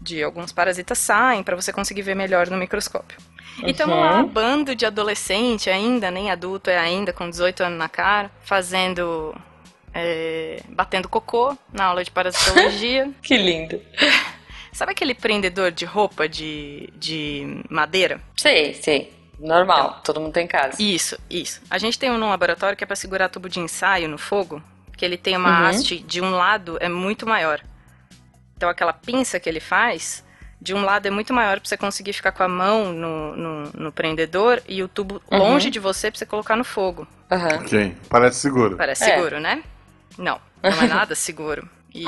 [0.00, 3.18] de alguns parasitas saem para você conseguir ver melhor no microscópio.
[3.66, 4.00] E estamos Uhum.
[4.00, 9.34] lá, bando de adolescente ainda, nem adulto é ainda, com 18 anos na cara, fazendo.
[9.94, 13.10] é, batendo cocô na aula de parasitologia.
[13.22, 13.80] Que lindo.
[14.72, 18.20] Sabe aquele prendedor de roupa de, de madeira?
[18.36, 19.12] Sei, sei.
[19.40, 20.80] Normal, todo mundo tem em casa.
[20.80, 21.60] Isso, isso.
[21.70, 24.62] A gente tem um no laboratório que é para segurar tubo de ensaio no fogo,
[24.96, 25.66] que ele tem uma Uhum.
[25.68, 27.60] haste de um lado é muito maior.
[28.56, 30.24] Então aquela pinça que ele faz,
[30.60, 33.62] de um lado é muito maior para você conseguir ficar com a mão no, no,
[33.74, 35.38] no prendedor e o tubo Uhum.
[35.38, 37.06] longe de você para você colocar no fogo.
[37.30, 37.58] Aham.
[37.60, 38.76] Ok, parece seguro.
[38.76, 39.14] Parece É.
[39.14, 39.62] seguro, né?
[40.16, 41.68] Não, não é nada seguro.
[41.94, 42.04] E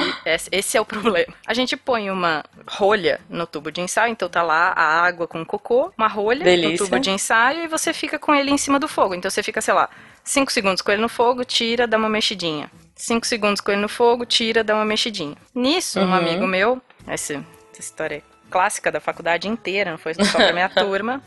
[0.52, 1.32] esse, é o problema.
[1.46, 5.44] A gente põe uma rolha no tubo de ensaio, então tá lá a água com
[5.44, 6.70] cocô, uma rolha Delícia.
[6.70, 9.14] no tubo de ensaio e você fica com ele em cima do fogo.
[9.14, 9.88] Então você fica, sei lá,
[10.22, 12.70] 5 segundos com ele no fogo, tira, dá uma mexidinha.
[12.94, 15.36] 5 segundos com ele no fogo, tira, dá uma mexidinha.
[15.54, 16.14] Nisso, um Uhum.
[16.14, 17.34] amigo meu, essa,
[17.72, 21.22] essa história é clássica da faculdade inteira, não foi só pra minha turma.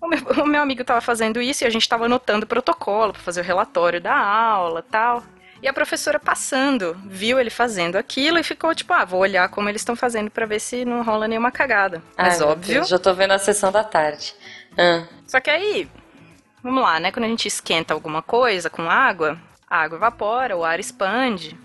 [0.00, 3.12] O meu, o meu amigo tava fazendo isso e a gente tava anotando o protocolo
[3.12, 5.22] pra fazer o relatório da aula tal.
[5.62, 9.66] E a professora passando, viu ele fazendo aquilo e ficou tipo, ah, vou olhar como
[9.66, 12.02] eles estão fazendo pra ver se não rola nenhuma cagada.
[12.18, 12.74] Mas Ai, meu óbvio.
[12.74, 14.34] Deus, já tô vendo a sessão da tarde.
[14.76, 15.04] Ah.
[15.26, 15.88] Só que aí,
[16.62, 17.10] vamos lá, né?
[17.10, 21.56] Quando a gente esquenta alguma coisa com água, a água evapora, o ar expande,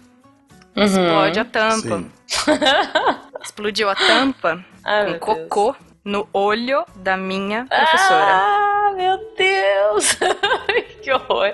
[0.76, 0.84] Uhum.
[0.86, 1.98] explode a tampa.
[1.98, 2.12] Sim.
[3.44, 8.32] Explodiu a tampa Ai, com cocô no olho da minha professora.
[8.32, 10.18] Ah, meu Deus!
[11.02, 11.52] que horror!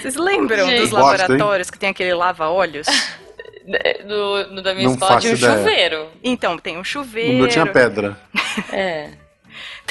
[0.00, 0.80] Vocês lembram Gente.
[0.82, 2.86] dos laboratórios que tem aquele lava-olhos?
[4.04, 5.56] No, no da minha Não escola tinha um ideia.
[5.58, 6.08] chuveiro.
[6.24, 7.34] Então, tem um chuveiro.
[7.34, 8.16] No meu tinha pedra.
[8.72, 9.10] É.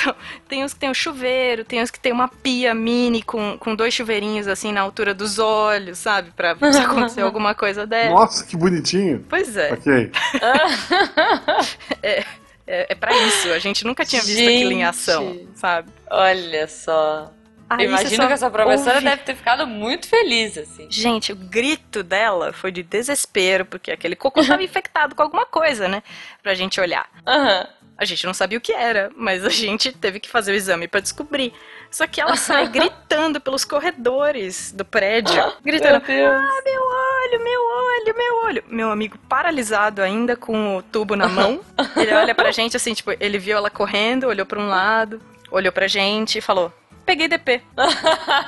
[0.01, 0.15] Então,
[0.47, 3.75] tem uns que tem um chuveiro, tem uns que tem uma pia mini com, com
[3.75, 6.31] dois chuveirinhos assim na altura dos olhos, sabe?
[6.31, 8.12] Pra se acontecer alguma coisa dela.
[8.12, 9.25] Nossa, que bonitinho.
[9.29, 10.12] Pois é, Ok.
[12.01, 12.23] é,
[12.67, 13.51] é pra isso.
[13.51, 14.55] A gente nunca tinha visto Gente.
[14.55, 15.91] aquilo em ação, sabe?
[16.09, 17.31] Olha só.
[17.69, 20.88] Aí você Imagino só que essa professora ouve- deve ter ficado muito feliz, assim.
[20.89, 25.88] Gente, o grito dela foi de desespero, porque aquele cocô estava infectado com alguma coisa,
[25.88, 26.01] né?
[26.41, 27.07] Pra gente olhar.
[27.27, 27.67] Aham.
[27.99, 30.88] A gente não sabia o que era, mas a gente teve que fazer o exame
[30.88, 31.51] pra descobrir.
[31.91, 36.31] Só que ela sai gritando pelos corredores do prédio, gritando: Meu Deus.
[36.31, 38.63] Ah, meu olho, meu olho, meu olho.
[38.69, 41.59] Meu amigo paralisado ainda com o tubo na mão.
[41.97, 45.73] Ele olha pra gente assim, tipo, ele viu ela correndo, olhou pra um lado, olhou
[45.73, 46.71] pra gente e falou:
[47.05, 47.62] Peguei DP.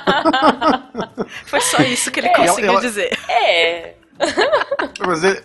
[1.46, 3.18] Foi só isso que ele É, conseguiu ela- dizer.
[3.30, 3.94] É.
[5.06, 5.42] Mas ele-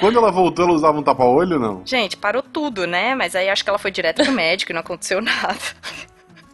[0.00, 1.82] quando ela voltou, ela usava um tapa-olho, não?
[1.86, 3.14] Gente, parou tudo, né?
[3.14, 5.58] Mas aí acho que ela foi direto pro médico e não aconteceu nada.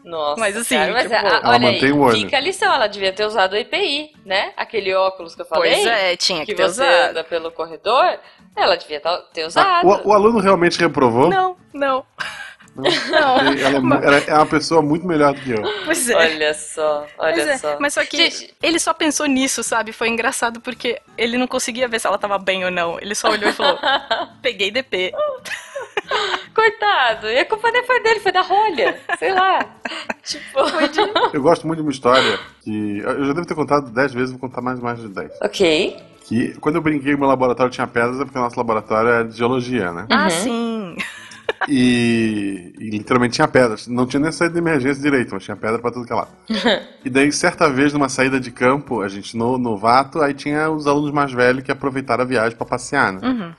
[0.05, 0.41] Nossa.
[0.41, 2.17] Mas assim, cara, mas, tipo, ah, ela olha aí, mantém o olho.
[2.19, 2.75] fica a lição.
[2.75, 4.53] Ela devia ter usado o EPI, né?
[4.57, 5.73] Aquele óculos que eu falei.
[5.75, 7.11] Pois é, tinha que, Que ter você usado.
[7.11, 8.19] anda pelo corredor.
[8.57, 9.01] Ela devia
[9.33, 9.87] ter Ah, usado.
[9.87, 11.29] o, o aluno realmente reprovou?
[11.31, 12.05] Não, não.
[12.75, 12.85] Não.
[13.11, 13.39] Não.
[13.99, 15.63] Ela é, ela é uma pessoa muito melhor do que eu.
[15.85, 16.15] Pois é.
[16.17, 17.77] Olha só, olha Pois é, só.
[17.79, 19.93] Mas só que Gente- ele só pensou nisso, sabe?
[19.93, 22.99] Foi engraçado porque ele não conseguia ver se ela tava bem ou não.
[22.99, 23.79] Ele só olhou e falou:
[24.41, 25.13] Peguei DP.
[26.55, 28.99] Coitado, e a culpa nem foi dele, foi da rolha.
[29.19, 29.65] Sei lá.
[30.23, 30.59] tipo.
[31.33, 32.99] Eu gosto muito de uma história que.
[32.99, 35.31] Eu já devo ter contado 10 vezes, vou contar mais mais de 10.
[35.43, 35.97] Ok.
[36.25, 39.25] Que quando eu brinquei que meu laboratório tinha pedras, é porque o nosso laboratório é
[39.25, 40.07] de geologia, né?
[40.11, 40.31] Ah, Uhum.
[40.31, 40.97] sim.
[41.69, 43.87] E, e literalmente tinha pedras.
[43.87, 46.31] Não tinha nem saída de emergência direito, mas tinha pedra pra tudo que é lado.
[47.05, 50.87] e daí, certa vez, numa saída de campo, a gente no novato, aí tinha os
[50.87, 53.21] alunos mais velhos que aproveitaram a viagem pra passear, né?
[53.23, 53.53] Uhum.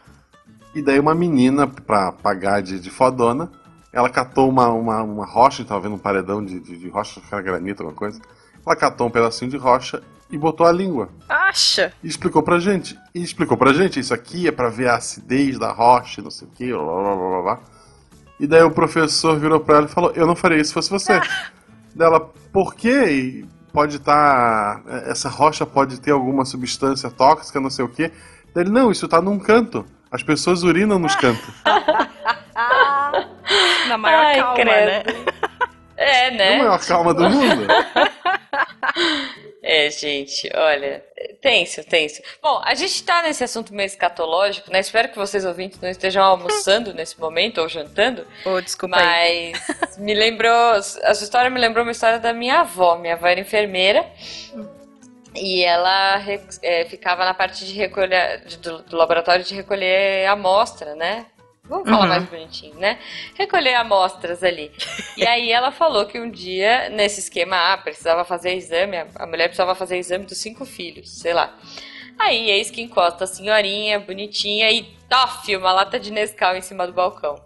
[0.76, 3.50] E daí uma menina, pra pagar de, de fodona,
[3.92, 7.84] ela catou uma, uma, uma rocha, tava vendo um paredão de, de, de rocha, granito,
[7.84, 8.20] alguma coisa.
[8.66, 11.10] Ela catou um pedacinho de rocha e botou a língua.
[11.30, 11.94] Acha?
[12.04, 12.98] E explicou pra gente.
[13.14, 16.48] E explicou pra gente, isso aqui é pra ver a acidez da rocha, não sei
[16.48, 17.60] o que, blá blá blá blá blá.
[18.40, 20.90] E daí o professor virou pra ela e falou, eu não faria isso se fosse
[20.90, 21.22] você.
[21.96, 22.20] Dela,
[22.52, 23.06] por quê?
[23.10, 24.84] E Pode estar.
[25.08, 28.12] essa rocha pode ter alguma substância tóxica, não sei o quê.
[28.54, 29.84] Daí ele, não, isso tá num canto.
[30.12, 31.50] As pessoas urinam nos cantos.
[33.90, 34.86] Na maior Ai, calma, credo.
[34.86, 35.04] né?
[35.98, 36.58] É, a né?
[36.60, 37.66] maior calma do mundo.
[39.66, 41.02] É, gente, olha,
[41.40, 42.22] tenso, tenso.
[42.42, 44.82] Bom, a gente tá nesse assunto meio escatológico, né?
[44.82, 49.54] Espero que vocês ouvintes não estejam almoçando nesse momento ou jantando, Ô, desculpa aí.
[49.54, 52.98] mas me lembrou, a sua história me lembrou uma história da minha avó.
[52.98, 54.06] Minha avó era enfermeira
[55.34, 56.22] e ela
[56.62, 61.26] é, ficava na parte de recolher, do, do laboratório de recolher amostra, né?
[61.68, 62.10] Vamos falar Uhum.
[62.10, 63.00] mais bonitinho, né?
[63.36, 64.70] Recolher amostras ali.
[65.16, 69.46] E aí ela falou que um dia, nesse esquema, ah, precisava fazer exame, a- mulher
[69.48, 71.58] precisava fazer exame dos cinco filhos, sei lá.
[72.20, 76.86] Aí, eis que encosta a senhorinha, bonitinha, e tof, uma lata de Nescau em cima
[76.86, 77.42] do balcão.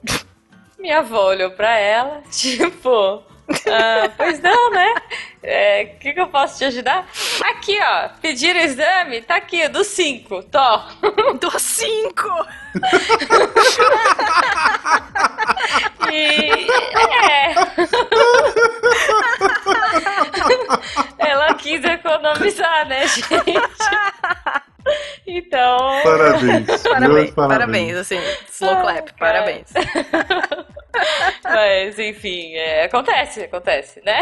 [0.80, 4.94] Minha avó olhou pra ela, tipo, ah, pois não, né?
[4.96, 7.08] O é, que, que eu posso te ajudar?
[7.46, 8.10] Aqui, ó.
[8.22, 10.44] Pedir exame, tá aqui, do 5.
[10.44, 10.78] Tô.
[11.40, 12.28] Do 5!
[16.12, 16.68] e.
[17.30, 17.56] É.
[21.18, 23.54] Ela quis economizar, né, gente?
[25.26, 25.78] Então.
[26.04, 26.84] Parabéns.
[26.84, 28.20] Parabéns, parabéns, assim,
[28.50, 29.74] slow ah, clap, parabéns.
[31.44, 34.20] Mas, enfim, é, acontece, acontece, né?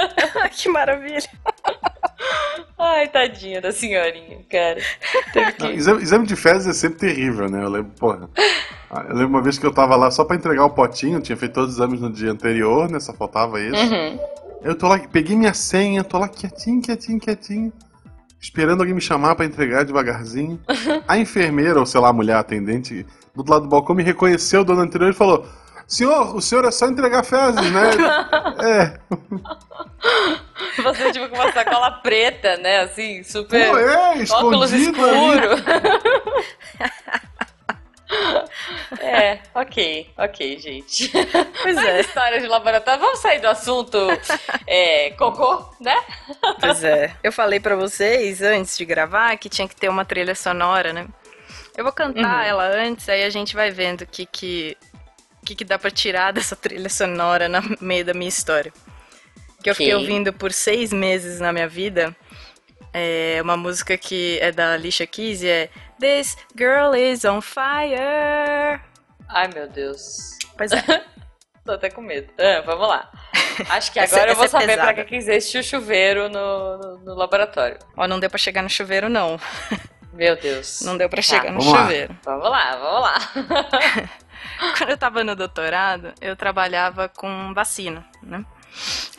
[0.52, 1.22] que maravilha.
[2.78, 4.80] Ai, tadinha da senhorinha, cara.
[5.32, 5.62] Que...
[5.62, 7.62] Não, exame, exame, de fezes é sempre terrível, né?
[7.62, 8.28] Eu lembro, porra.
[9.08, 11.54] Eu lembro uma vez que eu tava lá só pra entregar o potinho, tinha feito
[11.54, 13.00] todos os exames no dia anterior, né?
[13.00, 13.80] Só faltava isso.
[13.80, 14.18] Uhum.
[14.62, 17.72] Eu tô lá, peguei minha senha, tô lá quietinho, quietinho, quietinho
[18.40, 20.58] esperando alguém me chamar para entregar devagarzinho.
[21.06, 24.72] A enfermeira, ou sei lá, a mulher atendente, do lado do balcão me reconheceu do
[24.72, 25.46] ano anterior e falou:
[25.86, 27.90] Senhor, o senhor é só entregar fezes, né?
[28.64, 29.00] é.
[30.82, 32.80] Você, tipo, com uma sacola preta, né?
[32.80, 33.70] Assim, super.
[33.70, 35.60] Pô, é, óculos escuros.
[39.60, 41.10] ok, ok, gente.
[41.62, 42.00] Pois é.
[42.00, 43.00] História de laboratório.
[43.00, 43.98] Vamos sair do assunto
[44.66, 45.94] é, cocô, né?
[46.58, 47.14] Pois é.
[47.22, 51.06] Eu falei para vocês antes de gravar que tinha que ter uma trilha sonora, né?
[51.76, 52.48] Eu vou cantar uhum.
[52.48, 54.76] ela antes, aí a gente vai vendo o que que,
[55.44, 58.72] que, que dá pra tirar dessa trilha sonora no meio da minha história.
[59.62, 62.16] Que eu fiquei ouvindo por seis meses na minha vida.
[62.92, 65.68] É uma música que é da Alicia Keys e é
[66.00, 68.80] This girl is on fire.
[69.32, 70.36] Ai, meu Deus.
[70.56, 70.82] Pois é.
[71.64, 72.32] Tô até com medo.
[72.38, 73.10] Ah, vamos lá.
[73.68, 76.28] Acho que agora essa, eu vou é saber é pra que, que existe o chuveiro
[76.28, 77.78] no, no, no, laboratório.
[77.96, 79.38] Ó, não deu pra chegar no chuveiro, não.
[80.12, 80.80] Meu Deus.
[80.80, 81.22] Não deu pra tá.
[81.22, 82.16] chegar no chuveiro.
[82.24, 84.10] Vamos lá, vamos lá.
[84.78, 88.44] Quando eu tava no doutorado, eu trabalhava com vacina, né?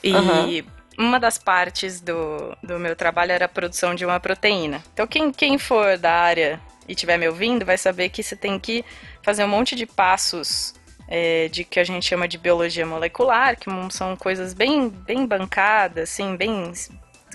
[0.03, 0.65] E uhum
[0.97, 4.83] uma das partes do, do meu trabalho era a produção de uma proteína.
[4.93, 8.59] Então, quem, quem for da área e estiver me ouvindo, vai saber que você tem
[8.59, 8.85] que
[9.23, 10.73] fazer um monte de passos
[11.07, 16.09] é, de que a gente chama de biologia molecular, que são coisas bem, bem bancadas,
[16.09, 16.71] assim, bem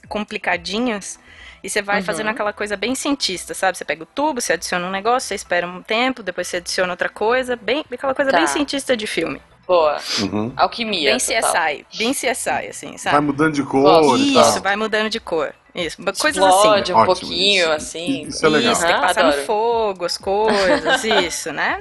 [0.08, 1.18] complicadinhas.
[1.62, 2.04] E você vai uhum.
[2.04, 3.76] fazendo aquela coisa bem cientista, sabe?
[3.76, 6.92] Você pega o tubo, você adiciona um negócio, você espera um tempo, depois você adiciona
[6.92, 8.38] outra coisa, bem aquela coisa tá.
[8.38, 9.42] bem cientista de filme.
[9.66, 9.98] Boa.
[10.20, 10.52] Uhum.
[10.56, 11.10] Alquimia.
[11.10, 11.40] Bem CSI.
[11.40, 11.76] Total.
[11.98, 13.16] Bem CSI, assim, sabe?
[13.16, 14.18] Vai mudando de cor.
[14.18, 15.52] Isso, vai mudando de cor.
[15.76, 16.92] Isso, coisas Explode assim.
[16.92, 17.72] um Ótimo, pouquinho, isso.
[17.72, 18.22] assim.
[18.22, 18.72] Isso é legal.
[18.72, 21.80] Isso, tem que passar no fogo, as coisas, isso, né?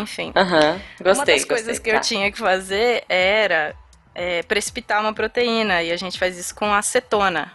[0.00, 0.32] Enfim.
[0.36, 0.80] Uhum.
[1.02, 1.96] Gostei, Uma das coisas gostei, que tá.
[1.96, 3.74] eu tinha que fazer era
[4.14, 7.52] é, precipitar uma proteína, e a gente faz isso com acetona.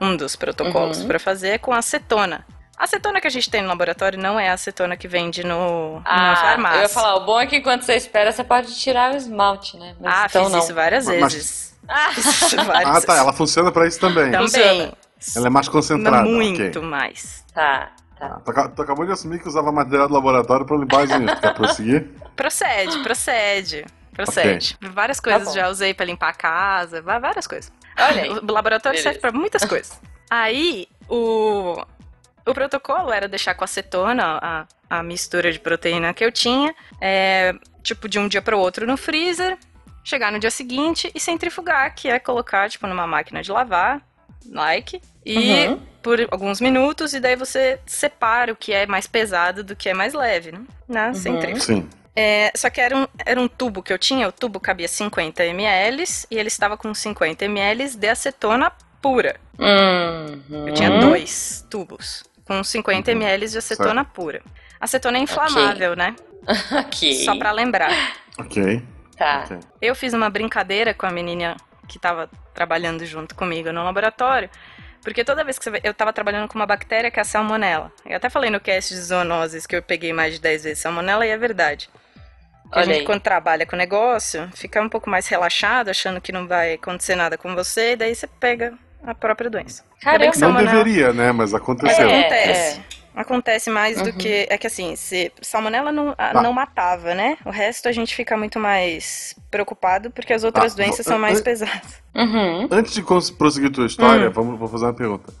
[0.00, 1.06] Um dos protocolos uhum.
[1.08, 2.46] para fazer é com acetona.
[2.78, 6.02] A acetona que a gente tem no laboratório não é a acetona que vende no,
[6.04, 6.78] ah, na farmácia.
[6.78, 9.78] Eu ia falar, o bom é que enquanto você espera, você pode tirar o esmalte,
[9.78, 9.96] né?
[9.98, 10.58] Mas ah, então fiz não.
[10.58, 11.32] isso várias Mas...
[11.32, 11.76] vezes.
[11.88, 12.10] Ah.
[12.84, 13.16] ah, tá.
[13.16, 14.30] Ela funciona para isso também.
[14.30, 14.92] Também.
[15.34, 16.28] Ela é mais concentrada.
[16.28, 16.82] Muito okay.
[16.82, 17.44] mais.
[17.52, 17.92] Tá.
[18.18, 18.40] Tá.
[18.46, 21.38] Ah, tu, acabou de assumir que usava material do laboratório para limpar as unhas.
[21.38, 22.10] Quer prosseguir?
[22.34, 23.84] Procede, procede.
[24.12, 24.76] Procede.
[24.80, 24.90] Okay.
[24.90, 27.70] Várias coisas tá já usei para limpar a casa, várias coisas.
[27.98, 28.32] Olha.
[28.32, 29.02] O laboratório Beleza.
[29.02, 30.00] serve para muitas coisas.
[30.30, 31.76] Aí, o,
[32.46, 37.54] o protocolo era deixar com acetona a, a mistura de proteína que eu tinha, é,
[37.82, 39.58] tipo, de um dia para o outro no freezer,
[40.02, 44.00] chegar no dia seguinte e centrifugar, que é colocar, tipo, numa máquina de lavar,
[44.50, 45.80] like, e uhum.
[46.02, 49.94] por alguns minutos, e daí você separa o que é mais pesado do que é
[49.94, 50.60] mais leve, né?
[50.88, 51.14] Na uhum.
[51.14, 51.60] centrífuga.
[51.60, 51.88] Sim.
[52.14, 55.44] É, só que era um, era um tubo que eu tinha, o tubo cabia 50
[55.44, 59.36] ml e ele estava com 50 ml de acetona pura.
[59.58, 60.68] Uhum.
[60.68, 63.16] Eu tinha dois tubos com 50 uhum.
[63.18, 64.14] ml de acetona certo.
[64.14, 64.42] pura.
[64.80, 66.04] Acetona é inflamável, okay.
[66.04, 66.16] né?
[66.86, 67.24] ok.
[67.24, 67.90] Só para lembrar.
[68.38, 68.82] Ok.
[69.16, 69.44] Tá.
[69.44, 69.58] Okay.
[69.82, 74.50] Eu fiz uma brincadeira com a menina que estava trabalhando junto comigo no laboratório,
[75.02, 75.80] porque toda vez que você...
[75.84, 77.92] eu estava trabalhando com uma bactéria que é a salmonela.
[78.04, 81.24] Eu até falei no cast de zoonoses que eu peguei mais de 10 vezes salmonela
[81.26, 81.88] e é verdade.
[82.72, 86.74] a gente, quando trabalha com negócio, fica um pouco mais relaxado, achando que não vai
[86.74, 89.84] acontecer nada com você, e daí você pega a própria doença.
[90.00, 90.32] Caramba.
[90.38, 91.30] Não deveria, né?
[91.30, 92.08] Mas aconteceu.
[92.08, 92.80] É, acontece.
[92.80, 92.95] É.
[93.16, 94.04] Acontece mais uhum.
[94.04, 94.46] do que.
[94.50, 96.42] É que assim, se salmonela não, ah.
[96.42, 97.38] não matava, né?
[97.46, 101.40] O resto a gente fica muito mais preocupado porque as outras ah, doenças são mais
[101.40, 102.02] pesadas.
[102.14, 102.68] Uhum.
[102.70, 103.02] Antes de
[103.32, 104.32] prosseguir tua história, uhum.
[104.32, 105.32] vamos, vou fazer uma pergunta.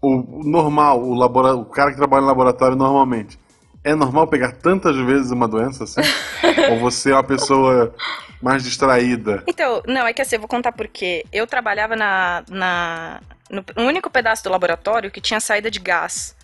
[0.00, 1.54] O normal, o, labora...
[1.54, 3.38] o cara que trabalha no laboratório normalmente,
[3.84, 6.00] é normal pegar tantas vezes uma doença assim?
[6.72, 7.94] Ou você é uma pessoa
[8.40, 9.42] mais distraída?
[9.46, 14.08] Então, não, é que assim, eu vou contar porque eu trabalhava na, na, no único
[14.08, 16.34] pedaço do laboratório que tinha saída de gás.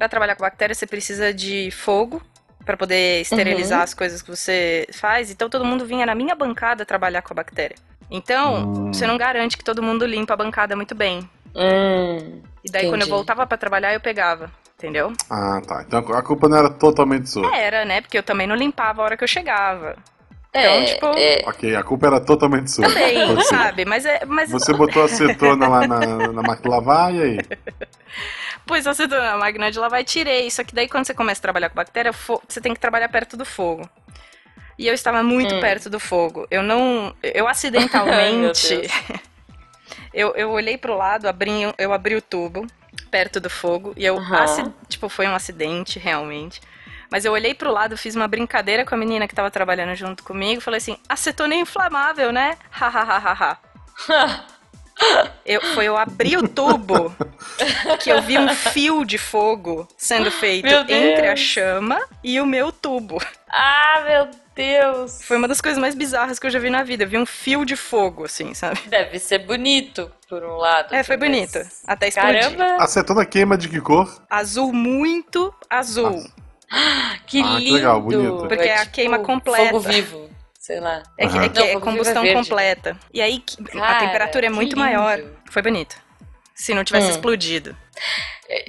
[0.00, 2.22] Pra trabalhar com bactéria, você precisa de fogo
[2.64, 3.84] pra poder esterilizar Uhum.
[3.84, 5.30] as coisas que você faz.
[5.30, 7.76] Então todo mundo vinha na minha bancada trabalhar com a bactéria.
[8.10, 8.92] Então, Hum.
[8.94, 11.28] você não garante que todo mundo limpa a bancada muito bem.
[11.54, 13.10] Hum, E daí quando eu Entendi.
[13.10, 15.12] voltava pra trabalhar, eu pegava, entendeu?
[15.28, 15.84] Ah, tá.
[15.86, 17.54] Então a culpa não era totalmente sua.
[17.54, 18.00] Era, né?
[18.00, 19.96] Porque eu também não limpava a hora que eu chegava.
[20.52, 22.88] É, tipo, é, Ok, a culpa era totalmente sua.
[22.90, 23.42] Ser.
[23.44, 23.84] sabe?
[23.84, 24.24] Mas é.
[24.26, 25.98] Mas Você botou acetona lá na,
[26.32, 27.38] na máquina de lavar e aí?
[28.66, 30.50] Pois você na máquina de lavar e tirei.
[30.50, 33.08] Só que daí quando você começa a trabalhar com bactéria, fo- você tem que trabalhar
[33.08, 33.88] perto do fogo.
[34.78, 35.60] E eu estava muito Hum.
[35.60, 36.46] perto do fogo.
[36.50, 37.14] Eu não.
[37.22, 38.80] Eu acidentalmente.
[40.14, 42.66] eu, eu olhei pro lado, abri, eu abri o tubo
[43.10, 43.92] perto do fogo.
[43.96, 44.16] E eu.
[44.18, 44.42] Aham.
[44.42, 46.60] acid- Tipo, foi um acidente, realmente.
[47.10, 50.22] Mas eu olhei pro lado, fiz uma brincadeira com a menina que tava trabalhando junto
[50.22, 50.60] comigo.
[50.60, 52.56] Falei assim: acetona é inflamável, né?
[52.70, 53.58] Hahaha.
[55.46, 57.14] Eu, foi eu abrir o tubo
[58.00, 62.70] que eu vi um fio de fogo sendo feito entre a chama e o meu
[62.70, 63.18] tubo.
[63.48, 65.22] Ah, meu Deus.
[65.24, 67.04] Foi uma das coisas mais bizarras que eu já vi na vida.
[67.04, 68.78] Eu vi um fio de fogo, assim, sabe?
[68.88, 70.94] Deve ser bonito, por um lado.
[70.94, 71.58] É, foi mas- bonito.
[71.86, 72.54] Até explodir.
[72.56, 74.22] Caramba, Acetona queima de que cor?
[74.28, 76.22] Azul muito azul.
[77.26, 77.74] que Ah, que lindo.
[77.74, 78.46] legal, bonito.
[78.48, 79.64] Porque é a queima completa.
[79.66, 81.02] Fogo vivo, sei lá.
[81.18, 81.48] É que, é, Aham.
[81.48, 82.48] que Não, é combustão vivo é verde.
[82.48, 82.96] completa.
[83.12, 84.80] E aí que- a Cara, temperatura é que muito lindo.
[84.80, 85.20] maior.
[85.50, 85.96] Foi bonito.
[86.54, 87.10] Se não tivesse Hum.
[87.10, 87.76] explodido.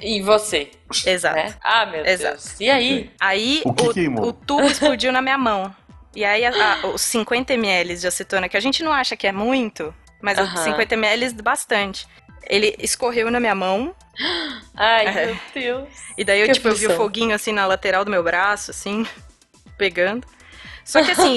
[0.00, 0.70] E você,
[1.04, 1.36] Exato.
[1.36, 1.54] né?
[1.62, 2.34] Ah, meu Exato.
[2.36, 2.60] Deus.
[2.60, 3.10] E aí?
[3.20, 5.74] Aí O que o, o tubo explodiu na minha mão.
[6.14, 6.50] E aí a-
[6.82, 10.38] a- os 50 ml de acetona, que a gente não acha que é muito, mas
[10.38, 10.64] os Aham.
[10.64, 12.06] 50 ml bastante.
[12.48, 13.94] Ele escorreu na minha mão,
[14.76, 15.26] Ai, É.
[15.26, 15.88] meu Deus.
[16.18, 18.70] e daí eu, Que tipo, eu vi o foguinho assim na lateral do meu braço,
[18.70, 19.06] assim,
[19.78, 20.26] pegando.
[20.84, 21.36] Só que assim.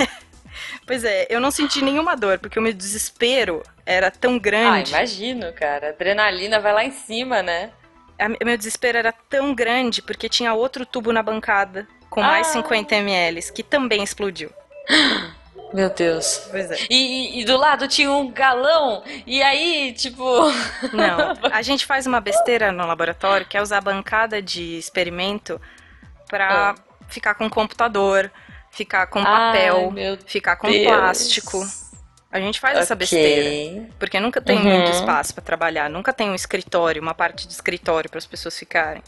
[0.86, 4.90] pois é, eu não senti nenhuma dor, porque o meu desespero era tão Ah, grande.
[4.90, 5.88] imagino, cara.
[5.88, 7.70] A adrenalina vai lá em cima, né?
[8.18, 12.48] A- O meu desespero era tão grande porque tinha outro tubo na bancada com mais
[12.48, 12.52] Ah.
[12.52, 14.50] 50 ml, que também explodiu.
[15.74, 16.46] Meu Deus.
[16.50, 16.76] Pois é.
[16.88, 20.22] E, e- do lado tinha um galão, e aí, tipo.
[20.92, 25.60] Não, a gente faz uma besteira no laboratório que é usar a bancada de experimento
[26.28, 26.74] pra
[27.08, 28.30] ficar com computador,
[28.70, 30.86] ficar com papel, Ai, ficar com Deus.
[30.86, 31.66] plástico.
[32.30, 33.86] A gente faz essa besteira.
[33.98, 34.64] Porque nunca tem Uhum.
[34.64, 38.58] muito espaço pra trabalhar, nunca tem um escritório, uma parte de escritório para as pessoas
[38.58, 39.02] ficarem.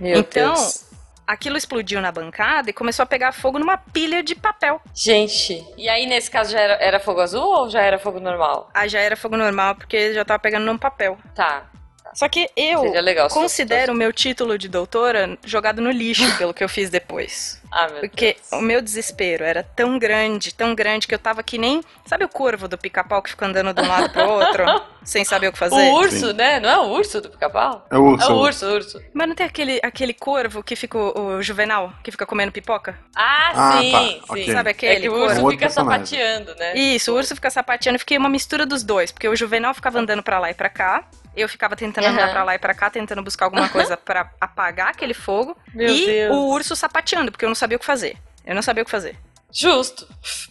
[0.00, 0.89] Meu Então- Deus.
[1.30, 4.80] Aquilo explodiu na bancada e começou a pegar fogo numa pilha de papel.
[4.92, 8.68] Gente, e aí nesse caso já era, era fogo azul ou já era fogo normal?
[8.74, 11.16] Aí já era fogo normal porque já tava pegando num papel.
[11.32, 11.70] Tá.
[12.14, 13.28] Só que eu legal.
[13.28, 17.59] considero o meu título de doutora jogado no lixo pelo que eu fiz depois.
[17.72, 18.52] Ah, meu Porque Deus.
[18.52, 21.82] o meu desespero era tão grande, tão grande, que eu tava que nem.
[22.06, 24.64] Sabe o corvo do pica-pau que fica andando de um lado pro outro,
[25.04, 25.74] sem saber o que fazer?
[25.76, 26.32] O urso, Sim.
[26.32, 26.58] né?
[26.60, 27.86] Não é o urso do pica-pau?
[27.90, 28.28] É o urso.
[28.30, 29.02] É o urso, o urso.
[29.14, 32.98] Mas não tem aquele, aquele corvo que fica o, o juvenal, que fica comendo pipoca?
[33.14, 34.20] Ah, Ah, sim, tá, sim.
[34.28, 34.52] ok.
[34.52, 36.06] Sabe É aquele que o urso É um fica personagem.
[36.06, 36.74] sapateando, né?
[36.76, 37.96] Isso, o urso fica sapateando.
[37.96, 40.68] Eu fiquei uma mistura dos dois, porque o juvenal ficava andando pra lá e pra
[40.68, 41.04] cá.
[41.36, 42.32] Eu ficava tentando andar Aham.
[42.32, 45.56] pra lá e pra cá, tentando buscar alguma coisa pra apagar aquele fogo.
[45.72, 46.34] Meu e Deus.
[46.34, 48.16] o urso sapateando, porque eu não sabia o que fazer.
[48.44, 49.16] Eu não sabia o que fazer.
[49.52, 50.08] Justo.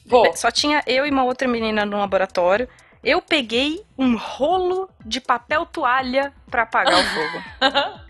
[0.09, 2.67] Pô, Só tinha eu e uma outra menina no laboratório.
[3.03, 7.43] Eu peguei um rolo de papel toalha pra apagar o fogo.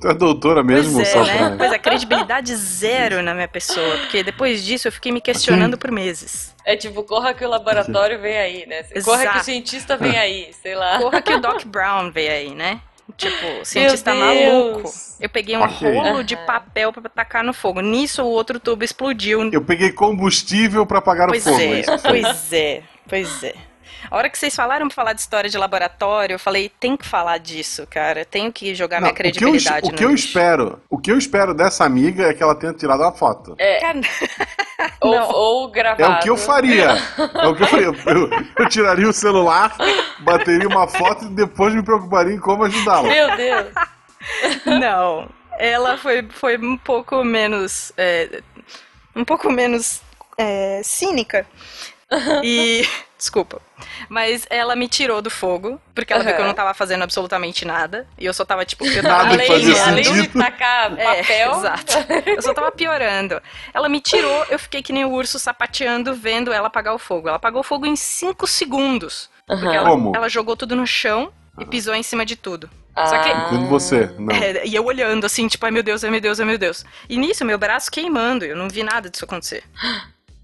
[0.00, 1.54] Tu é doutora mesmo, pois é, só né?
[1.56, 3.98] Pois é, credibilidade zero na minha pessoa.
[3.98, 6.52] Porque depois disso eu fiquei me questionando por meses.
[6.64, 8.82] é tipo, corra que o laboratório vem aí, né?
[8.82, 9.44] Corra que o Exato.
[9.44, 10.98] cientista vem aí, sei lá.
[10.98, 12.80] Porra que o Doc Brown veio aí, né?
[13.16, 14.22] Tipo, cientista Deus.
[14.24, 14.90] maluco.
[15.20, 15.92] Eu peguei um Ok.
[15.98, 17.80] rolo de papel pra tacar no fogo.
[17.80, 19.50] Nisso o outro tubo explodiu.
[19.52, 21.60] Eu peguei combustível pra apagar Pois o fogo.
[21.62, 21.98] é, isso.
[22.02, 23.54] pois é, pois é.
[24.10, 27.06] A hora que vocês falaram pra falar de história de laboratório, eu falei, tem que
[27.06, 28.24] falar disso, cara.
[28.24, 30.98] Tenho que jogar Não, minha o que eu, credibilidade o no que eu espero, o
[30.98, 33.56] que eu espero dessa amiga é que ela tenha tirado uma foto.
[33.80, 34.00] Cara,
[35.00, 36.12] Ou, ou É gravado.
[36.14, 36.96] o que eu faria.
[37.34, 37.86] É o que eu faria.
[37.86, 39.76] Eu, eu tiraria o celular,
[40.20, 43.08] bateria uma foto e depois me preocuparia em como ajudá-la.
[43.08, 43.66] Meu Deus.
[44.80, 45.28] não.
[45.58, 47.92] Ela foi, foi um pouco menos.
[47.96, 48.42] é,
[49.14, 50.00] um pouco menos
[50.38, 51.46] é, cínica.
[52.42, 52.86] E.
[53.22, 53.62] Desculpa.
[54.08, 57.64] Mas ela me tirou do fogo, porque ela viu que eu não tava fazendo absolutamente
[57.64, 58.04] nada.
[58.18, 60.38] E eu só tava, tipo, eu tava Nada Além, fazia além de sentido.
[60.40, 61.50] tacar É, papel.
[61.52, 61.92] exato.
[62.26, 63.40] Eu só tava piorando.
[63.72, 67.28] Ela me tirou, eu fiquei que nem o urso sapateando, vendo ela apagar o fogo.
[67.28, 69.30] Ela apagou o fogo em 5 segundos.
[69.46, 69.74] Porque Aham.
[69.74, 70.12] ela, Como?
[70.16, 72.68] ela jogou tudo no chão e pisou em cima de tudo.
[73.06, 73.44] Só que- Ah.
[73.46, 74.10] Incluindo você.
[74.18, 74.34] Não.
[74.34, 76.84] É, e eu olhando assim, tipo, ai meu Deus, ai meu Deus, ai meu Deus.
[77.08, 79.62] E nisso, meu braço queimando, eu não vi nada disso acontecer.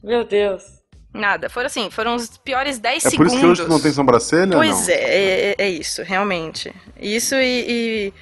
[0.00, 0.77] Meu Deus.
[1.12, 1.48] Nada.
[1.48, 3.32] Foram assim, foram os piores 10 É por segundos.
[3.32, 4.56] isso que hoje tu não tem sobrancelha?
[4.56, 4.94] Pois não?
[4.94, 6.72] é, é, é isso, realmente.
[7.00, 8.14] Isso e, e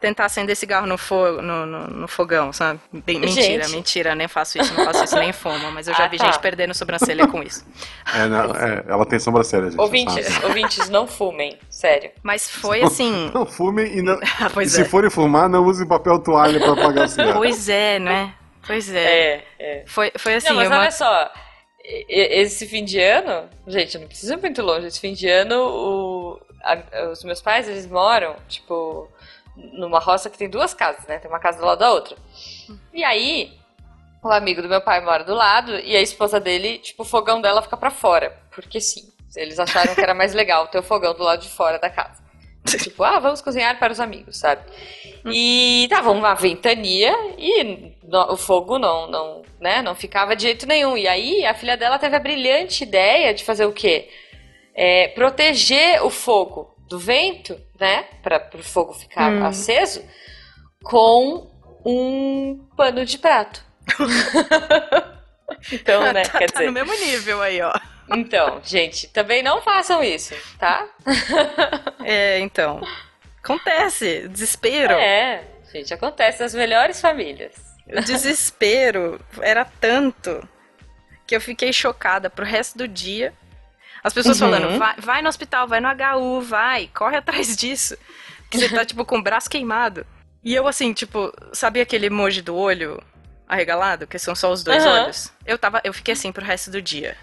[0.00, 2.80] tentar acender cigarro no, fo no, no, no fogão, sabe?
[2.92, 3.70] Bem, mentira, Gente.
[3.76, 6.24] mentira, nem faço isso, não faço isso nem fumo, mas eu já Ah, vi tá.
[6.24, 7.64] gente perdendo sobrancelha com isso.
[8.12, 9.80] É, não, é, ela tem sobrancelha, gente.
[9.80, 12.10] Ouvintes, ouvintes, não fumem, sério.
[12.22, 13.30] Mas foi assim.
[13.34, 14.84] Não fumem e, não, Ah, e se é.
[14.84, 17.34] forem fumar, não usem papel toalha pra apagar o cigarro.
[17.34, 18.34] Pois é, né?
[18.66, 19.04] Pois é.
[19.04, 19.84] É, é.
[19.86, 21.30] Foi, foi assim, não, mas uma- olha só,
[21.84, 24.86] esse fim de ano, gente, não precisa ir muito longe.
[24.86, 29.08] Esse fim de ano, o- a- os meus pais, eles moram, tipo,
[29.56, 31.18] numa roça que tem duas casas, né?
[31.18, 32.16] Tem uma casa do lado da outra.
[32.92, 33.52] E aí,
[34.22, 37.40] o amigo do meu pai mora do lado e a esposa dele, tipo, o fogão
[37.40, 38.36] dela fica pra fora.
[38.54, 41.78] Porque sim, eles acharam que era mais legal ter o fogão do lado de fora
[41.78, 42.22] da casa.
[42.64, 44.62] Tipo, ah, vamos cozinhar para os amigos, sabe?
[45.26, 50.66] E tava uma ventania e no- o fogo não, não, né, não ficava de jeito
[50.66, 50.96] nenhum.
[50.96, 54.08] E aí a filha dela teve a brilhante ideia de fazer o quê?
[54.74, 59.44] É, proteger o fogo do vento, né, para o fogo ficar Hum.
[59.44, 60.02] aceso,
[60.84, 61.50] com
[61.84, 63.64] um pano de prato.
[65.72, 67.72] então, né, tá, quer tá dizer, no mesmo nível aí, ó.
[68.14, 70.86] Então, gente, também não façam isso, tá?
[72.04, 72.80] É, então.
[73.42, 74.94] Acontece, desespero.
[74.94, 75.42] É,
[75.72, 77.52] gente, acontece nas melhores famílias.
[77.86, 80.46] O desespero era tanto
[81.26, 83.32] que eu fiquei chocada pro resto do dia.
[84.02, 84.50] As pessoas Uhum.
[84.50, 87.96] falando, vai, vai no hospital, vai no HU, vai, corre atrás disso.
[88.50, 90.06] Que você tá, tipo, com o braço queimado.
[90.44, 93.02] E eu, assim, tipo, sabia aquele emoji do olho
[93.48, 95.04] arregalado, que são só os dois Aham.
[95.04, 95.32] olhos?
[95.46, 97.16] Eu tava, eu fiquei assim pro resto do dia.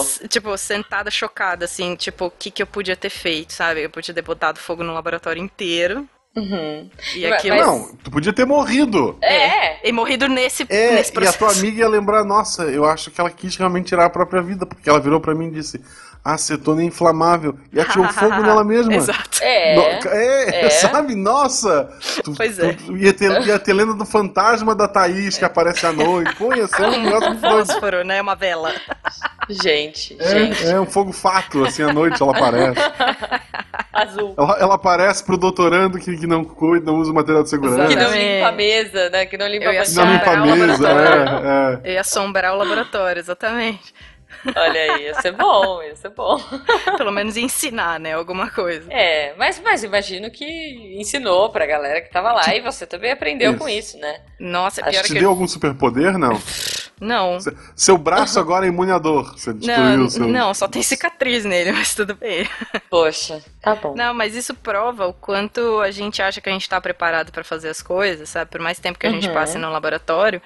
[0.00, 3.82] S- Tipo, sentada chocada, assim, tipo, o que que eu podia ter feito, sabe?
[3.82, 6.08] Eu podia ter botado fogo no laboratório inteiro.
[6.36, 6.88] Uhum.
[7.16, 7.56] E Mas- aquilo.
[7.56, 9.18] mas- Não, tu podia ter morrido.
[9.20, 11.38] É, E morrido nesse, É, nesse e a processo.
[11.38, 14.64] tua amiga ia lembrar, nossa, eu acho que ela quis realmente tirar a própria vida,
[14.64, 15.80] porque ela virou pra mim e disse,
[16.24, 18.94] "Ah, acetona é inflamável, e atirou fogo nela mesma.
[18.94, 19.38] Exato.
[19.42, 19.74] é.
[19.76, 20.70] No- é, é.
[20.80, 21.14] sabe?
[21.14, 21.90] Nossa!
[22.24, 22.72] Tu, Pois é.
[22.74, 26.34] tu- ia, ter, ia ter lenda do fantasma da Thaís que aparece à noite.
[26.36, 27.38] Pô, ia ser um negócio.
[27.38, 28.20] Fósforo, né?
[28.20, 28.72] Uma vela.
[29.48, 30.66] Gente, gente.
[30.66, 32.80] É, é um fogo fato, assim, à noite ela aparece.
[33.92, 34.34] Azul.
[34.38, 37.86] Ela, ela aparece pro doutorando que, que não cuida, não usa material de segurança.
[37.88, 39.26] Que não limpa a mesa, né?
[39.26, 40.88] Que não limpa Eu ia a Não Assombrar limpa a o mesa,
[41.84, 41.92] é, é.
[41.94, 43.92] E assombrar o laboratório, exatamente.
[44.56, 46.38] Olha aí, ia ser bom, ia ser bom.
[46.96, 48.14] Pelo menos ensinar, né?
[48.14, 48.90] Alguma coisa.
[48.92, 50.44] É, mas, mas imagino que
[50.98, 53.58] ensinou pra galera que tava lá e você também aprendeu Isso.
[53.60, 54.20] com isso, né?
[54.38, 55.18] Nossa, Acho pior Te que.
[55.20, 56.40] deu algum superpoder, não?
[57.00, 57.40] Não.
[57.40, 59.32] Se- Seu braço agora é imunhe à dor.
[59.38, 60.28] Você destruiu Não, o seu...
[60.28, 62.46] não, só tem cicatriz nele, mas tudo bem.
[62.90, 63.94] Poxa, tá bom.
[63.96, 67.42] Não, mas isso prova o quanto a gente acha que a gente tá preparado pra
[67.42, 68.50] fazer as coisas, sabe?
[68.50, 69.32] Por mais tempo que a gente Uhum.
[69.32, 70.42] passe no laboratório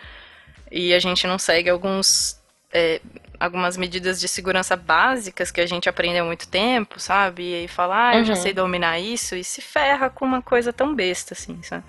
[0.71, 2.41] e a gente não segue alguns
[2.73, 3.01] é,
[3.39, 7.43] algumas medidas de segurança básicas que a gente aprendeu há muito tempo, sabe?
[7.51, 8.41] E aí fala, ah, eu já Uhum.
[8.41, 11.85] sei dominar isso e se ferra com uma coisa tão besta assim, sabe?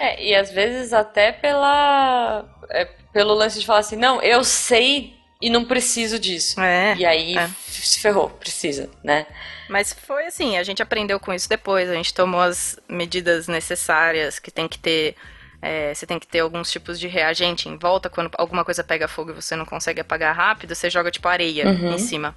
[0.00, 2.44] É, e às vezes até pela.
[2.70, 6.60] é, pelo lance de falar assim, não, eu sei e não preciso disso.
[6.60, 6.94] É.
[6.96, 7.48] E aí é.
[7.66, 9.26] se ferrou, precisa, né?
[9.68, 14.38] Mas foi assim, a gente aprendeu com isso depois, a gente tomou as medidas necessárias
[14.38, 15.14] que tem que ter.
[15.60, 18.08] É, você tem que ter alguns tipos de reagente em volta.
[18.08, 21.66] Quando alguma coisa pega fogo e você não consegue apagar rápido, você joga tipo areia
[21.66, 21.92] Uhum.
[21.94, 22.34] em cima.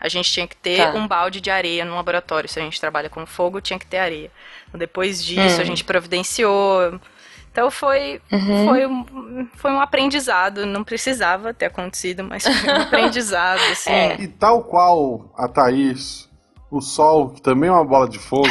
[0.00, 0.92] A gente tinha que ter Tá.
[0.98, 2.48] um balde de areia no laboratório.
[2.48, 4.30] Se a gente trabalha com fogo, tinha que ter areia.
[4.68, 5.60] Então, depois disso, Hum.
[5.60, 7.00] a gente providenciou.
[7.50, 8.66] Então foi, Uhum.
[8.66, 10.64] foi, um, foi um aprendizado.
[10.66, 13.90] Não precisava ter acontecido, mas foi um aprendizado, assim.
[13.90, 14.08] É.
[14.08, 14.16] né?
[14.20, 16.28] E tal qual a Thaís,
[16.70, 18.46] o sol, que também é uma bola de fogo,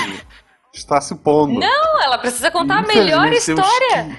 [0.77, 1.59] está se pondo.
[1.59, 4.17] Não, ela precisa contar a melhor história.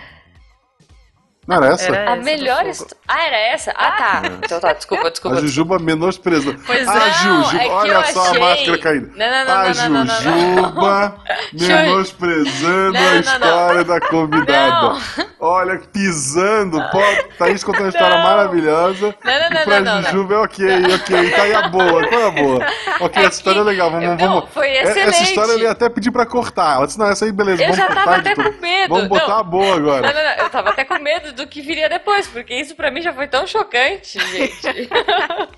[1.46, 1.86] Não era essa?
[1.86, 2.96] Era A essa melhor história.
[3.08, 3.70] Ah, era essa?
[3.74, 4.22] Ah, tá.
[4.44, 5.40] Então tá, desculpa, A desculpa.
[5.40, 6.60] Jujuba menosprezando.
[6.66, 7.24] Pois ah, é.
[7.24, 9.06] Não, Ju, é que olha eu só achei- a máscara caindo.
[9.16, 10.14] Não, não, não, a não, não, não, não, não.
[10.20, 13.20] Jujuba menosprezando Não, a não, não.
[13.20, 14.70] história da convidada.
[14.82, 15.00] Não.
[15.40, 16.78] Olha, pisando.
[16.90, 16.98] Pô,
[17.38, 18.24] Thaís contou uma história Não.
[18.24, 19.14] maravilhosa.
[19.24, 20.02] Não, não, e não, pra não.
[20.02, 21.30] Jujuba é ok, ok.
[21.30, 22.66] Tá aí a boa, qual é a boa?
[23.00, 23.90] Ok, É essa história é que- legal.
[23.92, 24.50] Vamos, Não, vamos.
[24.50, 25.22] foi É- Essa excelente.
[25.28, 26.74] história eu ia até pedir pra cortar.
[26.76, 27.62] Ela disse, não, essa aí beleza.
[27.62, 28.94] Eu vamos já cortar, tava até com medo.
[28.94, 29.38] Vamos botar Não.
[29.38, 30.06] a boa agora.
[30.08, 32.90] Não, não, não, eu tava até com medo do que viria depois, porque isso pra
[32.90, 34.88] mim já foi tão chocante, gente.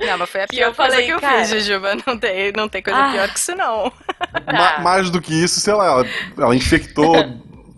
[0.00, 1.38] Não, mas foi a Que pior eu coisa falei, que eu cara.
[1.44, 1.96] fiz, Jujuba.
[2.06, 3.10] Não tem, não tem coisa Ah.
[3.10, 3.92] pior que isso, não.
[4.46, 6.06] Ma- mais do que isso, sei lá, ela,
[6.38, 7.16] ela infectou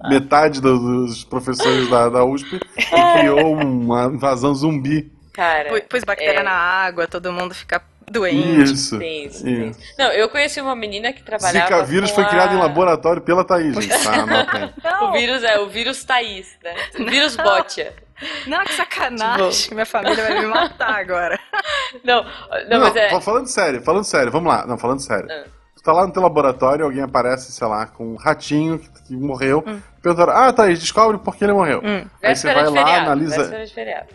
[0.09, 5.11] metade do- dos professores da, da USP e criou uma invasão zumbi.
[5.33, 5.69] Cara.
[5.71, 6.43] Pô- Pôs bactéria é.
[6.43, 8.63] na água, todo mundo fica doente.
[8.63, 8.99] Isso.
[8.99, 9.81] Tem isso, tem isso.
[9.81, 9.95] isso.
[9.99, 11.67] Não, eu conheci uma menina que trabalhava.
[11.67, 13.89] Zika vírus com foi a- criado em laboratório pela Thaís, gente.
[14.05, 14.13] Tá,
[15.03, 15.09] aí.
[15.09, 16.75] O vírus é o vírus Thaís, né?
[17.01, 17.93] O vírus Botia.
[18.47, 19.73] Não, que sacanagem.
[19.75, 21.39] Minha família vai me matar agora.
[22.05, 22.31] Não, não,
[22.71, 23.11] Não, mas é.
[23.11, 24.65] fa- falando sério, falando sério, vamos lá.
[24.67, 25.27] Não, falando sério.
[25.31, 25.45] Ah.
[25.85, 29.63] Tá lá no teu laboratório, alguém aparece, sei lá, com um ratinho que, que morreu.
[29.67, 29.79] Hum.
[30.03, 31.83] Perguntaram, ah, Thaís, descobre por que ele morreu.
[31.85, 32.07] Hum.
[32.23, 33.53] Aí você vai lá, analisa,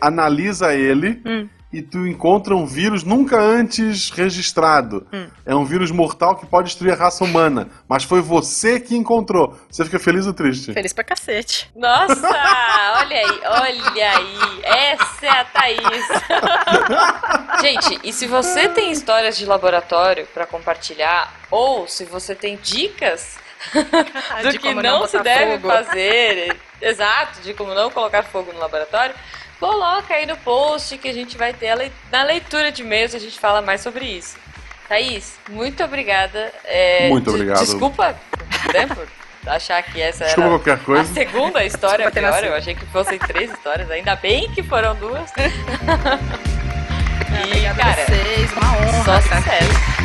[0.00, 1.48] analisa ele Hum.
[1.72, 5.06] e tu encontra um vírus nunca antes registrado.
[5.12, 5.28] Hum.
[5.46, 7.68] É um vírus mortal que pode destruir a raça humana.
[7.88, 9.56] Mas foi você que encontrou.
[9.70, 10.72] Você fica feliz ou triste?
[10.72, 11.70] Feliz pra cacete.
[11.76, 12.26] Nossa,
[12.98, 14.60] olha aí, olha aí.
[14.64, 16.08] Essa é a Thaís.
[17.60, 23.38] Gente, e se você tem histórias de laboratório pra compartilhar, ou se você tem dicas
[24.42, 25.68] do De que como não, se deve fogo.
[25.68, 29.14] fazer, exato, de como não colocar fogo no laboratório,
[29.58, 33.18] coloca aí no post que a gente vai ter a na leitura de e-mails, a
[33.18, 34.36] gente fala mais sobre isso.
[34.88, 36.52] Thaís, muito obrigada.
[36.64, 37.58] É, Muito de- obrigado.
[37.60, 38.16] Desculpa
[38.72, 39.06] né, por
[39.46, 41.14] achar que essa Desculpa era qualquer a coisa.
[41.14, 45.30] segunda história Desculpa pior, eu achei que fossem três histórias, ainda bem que foram duas.
[47.38, 49.04] e, Obrigada cara, a vocês, uma honra.
[49.04, 49.64] só tá aqui.
[49.64, 50.00] sucesso.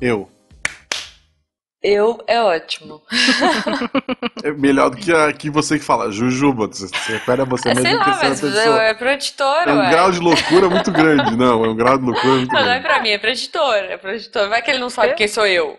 [0.00, 0.28] Eu.
[1.82, 3.02] Eu é ótimo.
[4.44, 6.68] É melhor do que, a, que você que fala, Jujuba.
[6.68, 8.82] Você refere a você É, mesmo sei lá, mas pessoa.
[8.82, 9.90] é pro editor, É um ué.
[9.90, 11.36] grau de loucura muito grande.
[11.36, 12.86] Não, é um grau de loucura muito Não, não é grande.
[12.86, 13.74] pra mim, é pro editor.
[13.74, 14.48] É pro editor.
[14.48, 15.78] Vai que ele não sabe quem sou eu,